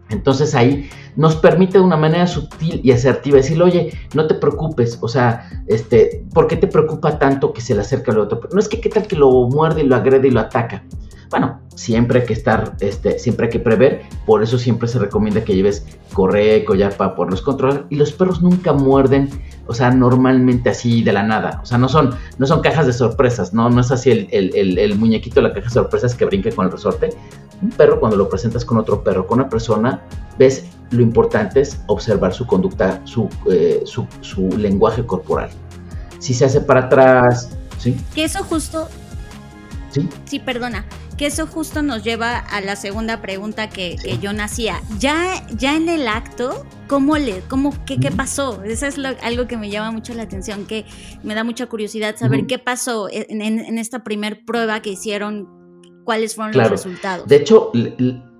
[0.09, 4.99] Entonces ahí nos permite de una manera sutil y asertiva decirle, oye, no te preocupes,
[5.01, 8.41] o sea, este, ¿por qué te preocupa tanto que se le acerque al otro?
[8.53, 10.85] No es que qué tal que lo muerde y lo agrede y lo ataca.
[11.31, 15.43] Bueno, siempre hay que estar, este, siempre hay que prever, por eso siempre se recomienda
[15.43, 17.87] que lleves correa y collar para poderlos controlar.
[17.91, 19.29] Y los perros nunca muerden,
[19.67, 21.61] o sea, normalmente así de la nada.
[21.63, 24.79] O sea, no son, no son cajas de sorpresas, no, no es así el, el,
[24.79, 27.11] el, muñequito de la caja de sorpresas que brinque con el resorte.
[27.63, 30.03] Un perro cuando lo presentas con otro perro, con una persona,
[30.39, 35.51] ves lo importante es observar su conducta, su, eh, su, su lenguaje corporal.
[36.19, 37.97] Si se hace para atrás, ¿sí?
[38.15, 38.89] Que eso justo
[39.91, 40.09] Sí.
[40.25, 40.85] Sí, perdona.
[41.17, 44.83] Que eso justo nos lleva a la segunda pregunta que, que yo nacía.
[44.99, 48.63] Ya, ya en el acto, ¿cómo le, cómo, qué, qué pasó?
[48.65, 50.85] Eso es algo que me llama mucho la atención, que
[51.23, 55.56] me da mucha curiosidad saber qué pasó en, en, esta primer prueba que hicieron,
[56.07, 57.29] cuáles fueron los resultados.
[57.29, 57.71] De hecho,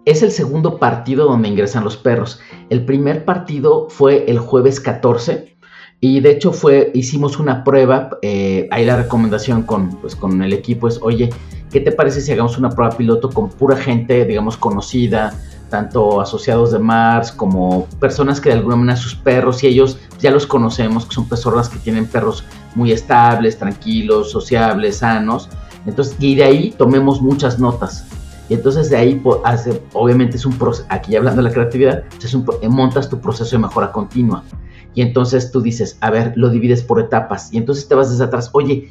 [0.07, 2.41] es el segundo partido donde ingresan los perros.
[2.71, 5.57] El primer partido fue el jueves 14
[6.01, 10.53] y de hecho fue, hicimos una prueba, eh, ahí la recomendación con, pues, con el
[10.53, 11.31] equipo es, oye,
[11.71, 15.35] ¿qué te parece si hagamos una prueba piloto con pura gente, digamos, conocida,
[15.69, 20.31] tanto asociados de Mars como personas que de alguna manera sus perros y ellos ya
[20.31, 22.45] los conocemos, que son personas que tienen perros
[22.77, 25.49] muy estables, tranquilos, sociables, sanos.
[25.87, 28.07] Entonces, y de ahí tomemos muchas notas.
[28.49, 32.35] Y entonces de ahí, hace, obviamente es un proceso, aquí hablando de la creatividad, es
[32.35, 34.45] un, montas tu proceso de mejora continua.
[34.95, 37.53] Y entonces tú dices, a ver, lo divides por etapas.
[37.53, 38.89] Y entonces te vas desde atrás, oye,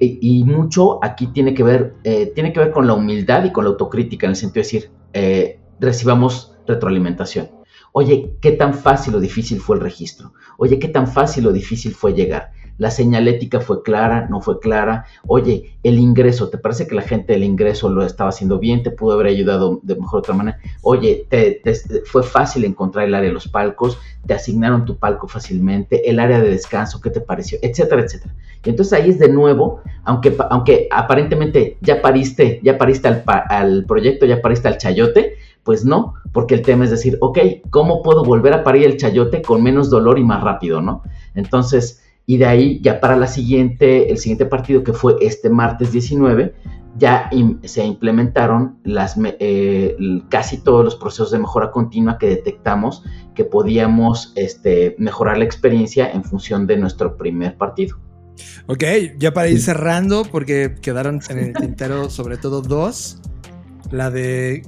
[0.00, 3.64] y mucho aquí tiene que ver, eh, tiene que ver con la humildad y con
[3.64, 7.50] la autocrítica, en el sentido de decir, eh, recibamos retroalimentación.
[7.92, 10.32] Oye, ¿qué tan fácil o difícil fue el registro?
[10.58, 12.52] Oye, ¿qué tan fácil o difícil fue llegar?
[12.78, 15.04] La señalética fue clara, no fue clara.
[15.26, 18.82] Oye, el ingreso, ¿te parece que la gente del ingreso lo estaba haciendo bien?
[18.82, 20.58] ¿Te pudo haber ayudado de mejor otra manera?
[20.82, 21.60] Oye, te,
[22.06, 26.40] fue fácil encontrar el área de los palcos, te asignaron tu palco fácilmente, el área
[26.40, 27.58] de descanso, ¿qué te pareció?
[27.62, 28.34] Etcétera, etcétera.
[28.64, 33.84] Y entonces ahí es de nuevo, aunque, aunque aparentemente ya pariste, ya pariste al, al
[33.86, 37.38] proyecto, ya pariste al chayote, pues no, porque el tema es decir, ok,
[37.70, 41.02] ¿cómo puedo volver a parir el chayote con menos dolor y más rápido, no?
[41.34, 45.92] Entonces, y de ahí ya para la siguiente, el siguiente partido que fue este martes
[45.92, 46.54] 19,
[46.98, 47.30] ya
[47.64, 49.96] se implementaron las, eh,
[50.28, 53.02] casi todos los procesos de mejora continua que detectamos
[53.34, 57.96] que podíamos este, mejorar la experiencia en función de nuestro primer partido.
[58.66, 58.84] Ok,
[59.16, 63.22] ya para ir cerrando, porque quedaron en el tintero sobre todo dos,
[63.90, 64.66] la de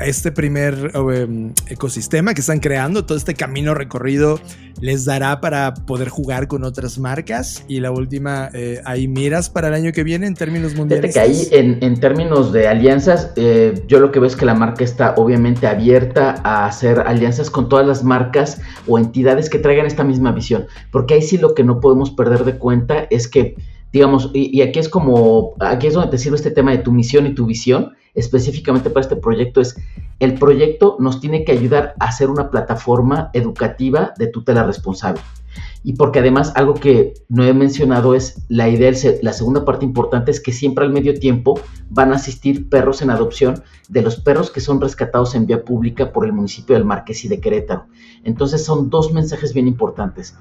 [0.00, 4.40] este primer em, ecosistema que están creando, todo este camino recorrido
[4.80, 7.64] les dará para poder jugar con otras marcas.
[7.68, 11.12] Y la última, eh, ¿hay miras para el año que viene en términos mundiales?
[11.12, 14.84] que ahí en, términos de alianzas, eh, yo lo que veo es que la marca
[14.84, 20.04] está obviamente abierta a hacer alianzas con todas las marcas o entidades que traigan esta
[20.04, 20.66] misma visión.
[20.90, 23.56] Porque ahí sí lo que no podemos perder de cuenta es que
[23.92, 27.26] digamos, y, aquí es como, aquí es donde te sirve este tema de tu misión
[27.26, 29.76] y tu visión, específicamente para este proyecto, es
[30.18, 35.20] el proyecto nos tiene que ayudar a hacer una plataforma educativa de tutela responsable.
[35.82, 38.92] Y porque además algo que no he mencionado es la idea,
[39.22, 43.10] la segunda parte importante es que siempre al medio tiempo van a asistir perros en
[43.10, 47.24] adopción de los perros que son rescatados en vía pública por el municipio del Marqués
[47.24, 47.86] y de Querétaro.
[48.24, 50.36] Entonces son dos mensajes bien importantes.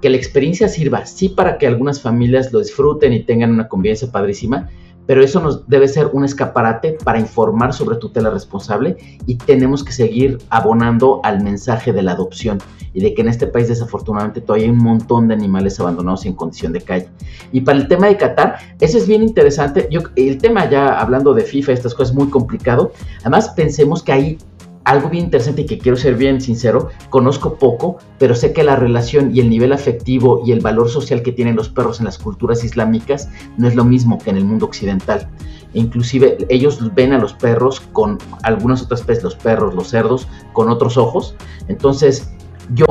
[0.00, 4.12] Que la experiencia sirva, sí, para que algunas familias lo disfruten y tengan una convivencia
[4.12, 4.68] padrísima,
[5.06, 8.96] pero eso nos debe ser un escaparate para informar sobre tutela responsable
[9.26, 12.58] y tenemos que seguir abonando al mensaje de la adopción
[12.94, 16.32] y de que en este país desafortunadamente todavía hay un montón de animales abandonados en
[16.32, 17.08] condición de calle.
[17.52, 19.88] Y para el tema de Qatar, eso es bien interesante.
[19.90, 22.92] Yo, el tema ya hablando de FIFA, estas cosas es muy complicado.
[23.20, 24.38] Además, pensemos que hay
[24.84, 28.76] algo bien interesante y que quiero ser bien sincero, conozco poco, pero sé que la
[28.76, 32.18] relación y el nivel afectivo y el valor social que tienen los perros en las
[32.18, 35.28] culturas islámicas no es lo mismo que en el mundo occidental.
[35.72, 40.68] inclusive ellos ven a los perros con algunas otras especies, los perros, los cerdos, con
[40.68, 41.34] otros ojos.
[41.66, 42.30] Entonces,
[42.74, 42.86] yo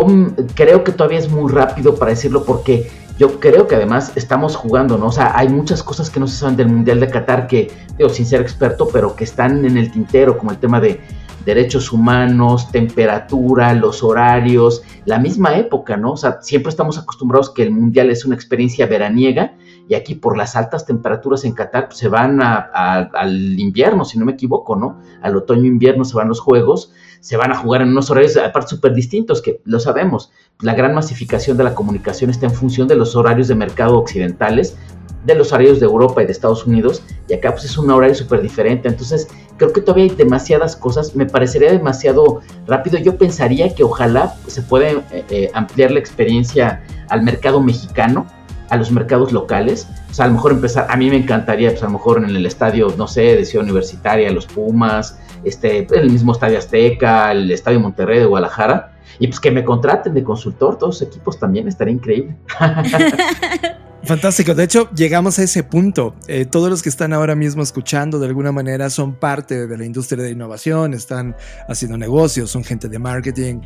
[0.53, 4.97] creo que todavía es muy rápido para decirlo porque yo creo que además estamos jugando,
[4.97, 5.07] ¿no?
[5.07, 8.09] O sea, hay muchas cosas que no se saben del Mundial de Qatar que, digo,
[8.09, 10.99] sin ser experto, pero que están en el tintero, como el tema de
[11.45, 16.13] derechos humanos, temperatura, los horarios, la misma época, ¿no?
[16.13, 19.55] O sea, siempre estamos acostumbrados que el mundial es una experiencia veraniega
[19.87, 24.25] y aquí por las altas temperaturas en Qatar pues, se van al invierno, si no
[24.25, 24.99] me equivoco, ¿no?
[25.21, 28.93] Al otoño-invierno se van los juegos, se van a jugar en unos horarios aparte súper
[28.93, 30.31] distintos, que lo sabemos.
[30.61, 34.77] La gran masificación de la comunicación está en función de los horarios de mercado occidentales,
[35.23, 38.15] de los horarios de Europa y de Estados Unidos, y acá pues es un horario
[38.15, 38.87] súper diferente.
[38.87, 42.97] Entonces, creo que todavía hay demasiadas cosas, me parecería demasiado rápido.
[42.97, 48.25] Yo pensaría que ojalá se puede eh, eh, ampliar la experiencia al mercado mexicano,
[48.69, 49.87] a los mercados locales.
[50.09, 52.35] O sea, a lo mejor empezar, a mí me encantaría, pues a lo mejor en
[52.35, 57.51] el estadio, no sé, de Ciudad Universitaria, los Pumas, este, el mismo Estadio Azteca, el
[57.51, 61.67] Estadio Monterrey de Guadalajara, y pues que me contraten de consultor, todos los equipos también,
[61.67, 62.35] estaría increíble.
[64.05, 64.53] Fantástico.
[64.53, 66.13] De hecho, llegamos a ese punto.
[66.27, 69.85] Eh, todos los que están ahora mismo escuchando de alguna manera son parte de la
[69.85, 71.37] industria de innovación, están
[71.69, 73.61] haciendo negocios, son gente de marketing.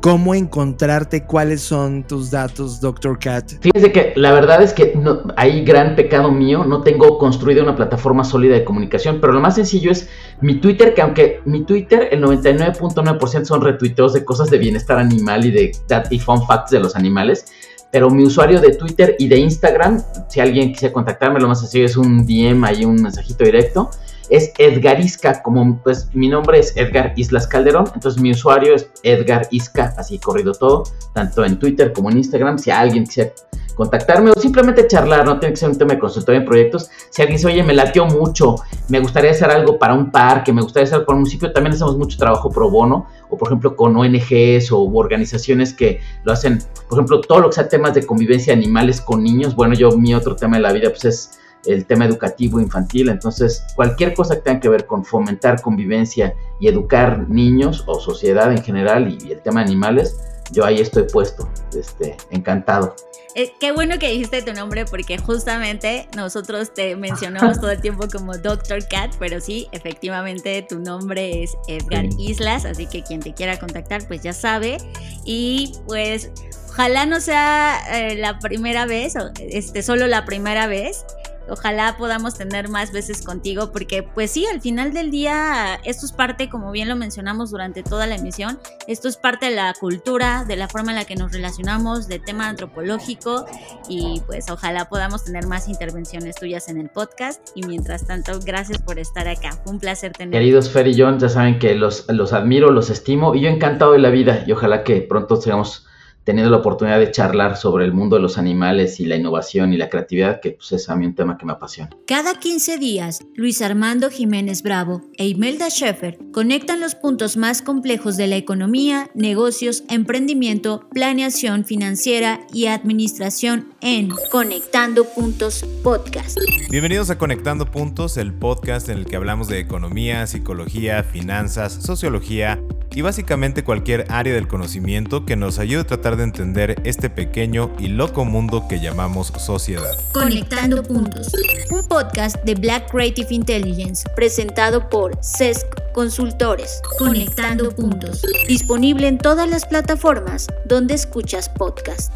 [0.00, 1.24] ¿Cómo encontrarte?
[1.24, 3.18] ¿Cuáles son tus datos, Dr.
[3.18, 3.52] Cat?
[3.60, 6.64] Fíjense que la verdad es que no, hay gran pecado mío.
[6.64, 10.08] No tengo construida una plataforma sólida de comunicación, pero lo más sencillo es
[10.40, 15.44] mi Twitter, que aunque mi Twitter, el 99.9% son retuiteos de cosas de bienestar animal
[15.44, 15.72] y de
[16.08, 17.44] y fun facts de los animales
[17.92, 21.84] pero mi usuario de Twitter y de Instagram, si alguien quisiera contactarme, lo más sencillo
[21.84, 23.90] es un DM ahí, un mensajito directo,
[24.30, 29.46] es Edgarisca, como pues mi nombre es Edgar Islas Calderón, entonces mi usuario es Edgar
[29.50, 33.32] Isca, así corrido todo, tanto en Twitter como en Instagram, si alguien quisiera
[33.74, 36.90] contactarme o simplemente charlar, no tiene que ser un tema de consultoría en proyectos.
[37.10, 38.56] Si alguien dice, oye, me latió mucho,
[38.88, 41.96] me gustaría hacer algo para un parque, me gustaría hacer para un municipio, también hacemos
[41.96, 46.58] mucho trabajo pro bono, o por ejemplo con ONGs o organizaciones que lo hacen,
[46.88, 49.54] por ejemplo, todo lo que sea temas de convivencia de animales con niños.
[49.54, 53.64] Bueno, yo mi otro tema de la vida pues es el tema educativo infantil, entonces
[53.76, 58.62] cualquier cosa que tenga que ver con fomentar convivencia y educar niños o sociedad en
[58.62, 62.94] general y, y el tema de animales, yo ahí estoy puesto, este, encantado.
[63.34, 68.06] Eh, qué bueno que dijiste tu nombre porque justamente nosotros te mencionamos todo el tiempo
[68.12, 68.86] como Dr.
[68.88, 74.06] Cat, pero sí, efectivamente tu nombre es Edgar Islas, así que quien te quiera contactar
[74.06, 74.76] pues ya sabe.
[75.24, 76.30] Y pues
[76.68, 81.04] ojalá no sea eh, la primera vez, o este, solo la primera vez.
[81.48, 86.12] Ojalá podamos tener más veces contigo porque pues sí, al final del día esto es
[86.12, 90.44] parte, como bien lo mencionamos durante toda la emisión, esto es parte de la cultura,
[90.46, 93.44] de la forma en la que nos relacionamos, de tema antropológico
[93.88, 98.80] y pues ojalá podamos tener más intervenciones tuyas en el podcast y mientras tanto gracias
[98.80, 100.32] por estar acá, un placer tener.
[100.32, 103.92] Queridos Fer y John, ya saben que los, los admiro, los estimo y yo encantado
[103.92, 105.86] de la vida y ojalá que pronto sigamos
[106.24, 109.76] teniendo la oportunidad de charlar sobre el mundo de los animales y la innovación y
[109.76, 111.90] la creatividad, que pues, es a mí un tema que me apasiona.
[112.06, 118.16] Cada 15 días, Luis Armando Jiménez Bravo e Imelda Schaeffer conectan los puntos más complejos
[118.16, 126.38] de la economía, negocios, emprendimiento, planeación financiera y administración en Conectando Puntos Podcast.
[126.70, 132.62] Bienvenidos a Conectando Puntos, el podcast en el que hablamos de economía, psicología, finanzas, sociología
[132.94, 137.70] y básicamente cualquier área del conocimiento que nos ayude a tratar de entender este pequeño
[137.78, 139.96] y loco mundo que llamamos sociedad.
[140.12, 141.32] Conectando Puntos,
[141.70, 146.80] un podcast de Black Creative Intelligence presentado por CESC Consultores.
[146.98, 152.12] Conectando Puntos, disponible en todas las plataformas donde escuchas podcast.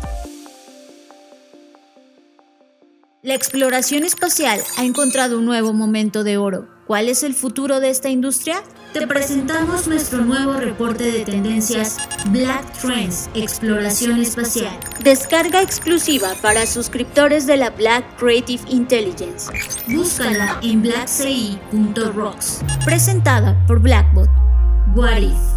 [3.22, 6.75] La exploración espacial ha encontrado un nuevo momento de oro.
[6.86, 8.62] ¿Cuál es el futuro de esta industria?
[8.92, 11.98] Te presentamos nuestro nuevo reporte de tendencias
[12.28, 14.78] Black Trends Exploración Espacial.
[15.02, 19.50] Descarga exclusiva para suscriptores de la Black Creative Intelligence.
[19.88, 22.60] Búscala en blackci.rocks.
[22.84, 24.28] Presentada por Blackbot.
[24.94, 25.55] What If?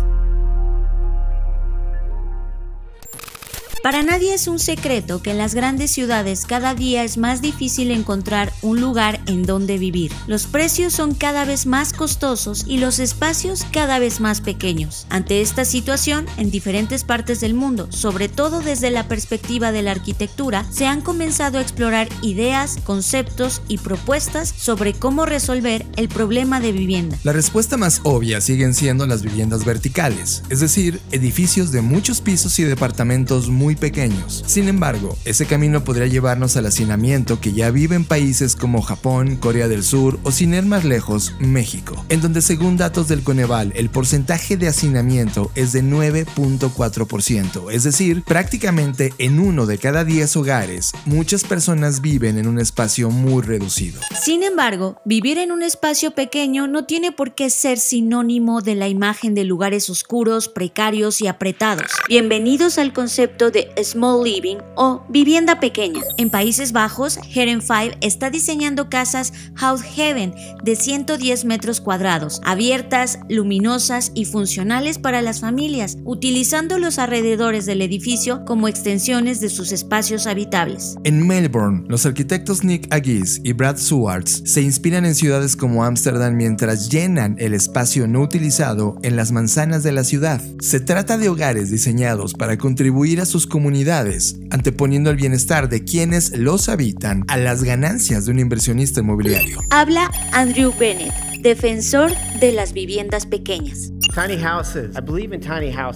[3.84, 7.92] Para nadie es un secreto que en las grandes ciudades cada día es más difícil
[7.92, 10.12] encontrar un lugar en donde vivir.
[10.28, 15.08] Los precios son cada vez más costosos y los espacios cada vez más pequeños.
[15.10, 19.92] Ante esta situación, en diferentes partes del mundo, sobre todo desde la perspectiva de la
[19.92, 26.60] arquitectura, se han comenzado a explorar ideas, conceptos y propuestas sobre cómo resolver el problema
[26.60, 27.18] de vivienda.
[27.24, 32.60] La respuesta más obvia siguen siendo las viviendas verticales, es decir, edificios de muchos pisos
[32.60, 34.44] y departamentos muy pequeños.
[34.48, 39.36] Sin embargo, ese camino podría llevarnos al hacinamiento que ya vive en países como Japón,
[39.36, 43.74] Corea del Sur o sin ir más lejos, México, en donde según datos del Coneval
[43.76, 50.36] el porcentaje de hacinamiento es de 9.4%, es decir, prácticamente en uno de cada 10
[50.38, 54.02] hogares, muchas personas viven en un espacio muy reducido.
[54.22, 58.88] Sin embargo, vivir en un espacio pequeño no tiene por qué ser sinónimo de la
[58.88, 61.92] imagen de lugares oscuros, precarios y apretados.
[62.08, 66.02] Bienvenidos al concepto de Small Living o vivienda pequeña.
[66.18, 70.34] En Países Bajos, Heren 5 está diseñando casas House Heaven
[70.64, 77.82] de 110 metros cuadrados, abiertas, luminosas y funcionales para las familias, utilizando los alrededores del
[77.82, 80.96] edificio como extensiones de sus espacios habitables.
[81.04, 86.36] En Melbourne, los arquitectos Nick Agis y Brad Swartz se inspiran en ciudades como Ámsterdam
[86.36, 90.42] mientras llenan el espacio no utilizado en las manzanas de la ciudad.
[90.60, 96.38] Se trata de hogares diseñados para contribuir a sus comunidades, anteponiendo el bienestar de quienes
[96.38, 99.60] los habitan a las ganancias de un inversionista inmobiliario.
[99.72, 102.12] Habla Andrew Bennett, defensor
[102.42, 103.94] de las viviendas pequeñas.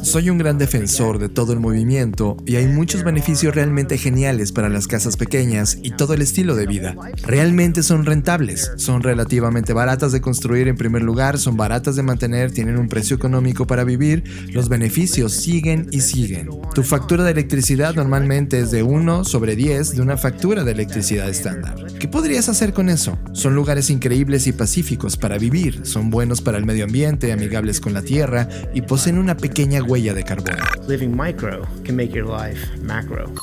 [0.06, 4.70] Soy un gran defensor de todo el movimiento y hay muchos beneficios realmente geniales para
[4.70, 6.96] las casas pequeñas y todo el estilo de vida.
[7.24, 12.52] Realmente son rentables, son relativamente baratas de construir en primer lugar, son baratas de mantener,
[12.52, 16.50] tienen un precio económico para vivir, los beneficios siguen y siguen.
[16.76, 21.28] Tu factura de electricidad normalmente es de 1 sobre 10 de una factura de electricidad
[21.28, 21.88] estándar.
[22.00, 23.18] ¿Qué podrías hacer con eso?
[23.34, 27.94] Son lugares increíbles y pacíficos para vivir, son buenos para el medio ambiente, amigables con
[27.94, 30.58] la tierra y poseen una pequeña huella de carbono.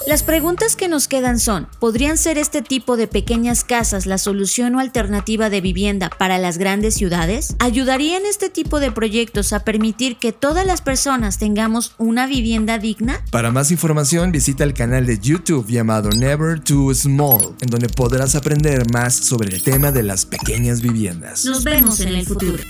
[0.06, 4.74] Las preguntas que nos quedan son, ¿podrían ser este tipo de pequeñas casas la solución
[4.74, 7.56] o alternativa de vivienda para las grandes ciudades?
[7.58, 13.20] ¿Ayudarían este tipo de proyectos a permitir que todas las personas tengamos una vivienda digna?
[13.30, 18.34] Para más información visita el canal de YouTube llamado Never Too Small, en donde podrás
[18.34, 21.44] aprender más sobre el tema de las pequeñas viviendas.
[21.44, 22.62] Nos vemos en el futuro.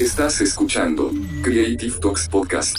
[0.00, 1.10] Estás escuchando
[1.42, 2.78] Creative Talks Podcast.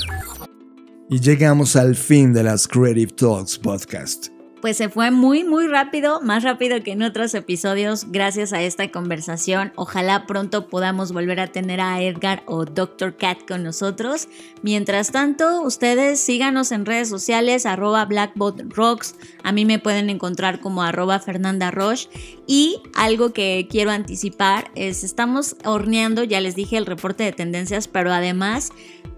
[1.08, 4.35] Y llegamos al fin de las Creative Talks Podcast
[4.66, 8.90] pues se fue muy, muy rápido, más rápido que en otros episodios gracias a esta
[8.90, 9.72] conversación.
[9.76, 13.16] Ojalá pronto podamos volver a tener a Edgar o Dr.
[13.16, 14.28] Cat con nosotros.
[14.64, 19.14] Mientras tanto, ustedes síganos en redes sociales, arroba blackbotrocks.
[19.44, 22.10] A mí me pueden encontrar como arroba Fernanda Roche.
[22.48, 27.88] Y algo que quiero anticipar es, estamos horneando, ya les dije, el reporte de tendencias,
[27.88, 28.72] pero además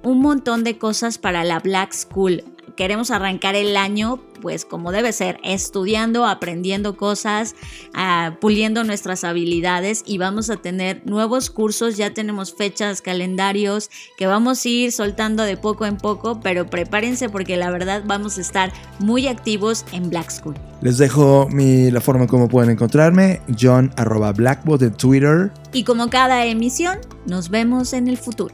[0.04, 2.44] un montón de cosas para la Black School
[2.76, 7.56] queremos arrancar el año pues como debe ser, estudiando, aprendiendo cosas,
[7.94, 14.28] ah, puliendo nuestras habilidades y vamos a tener nuevos cursos, ya tenemos fechas, calendarios que
[14.28, 18.42] vamos a ir soltando de poco en poco, pero prepárense porque la verdad vamos a
[18.42, 20.56] estar muy activos en Black School.
[20.82, 25.52] Les dejo mi, la forma como pueden encontrarme, john arroba blackbot de Twitter.
[25.74, 28.54] Y como cada emisión, nos vemos en el futuro.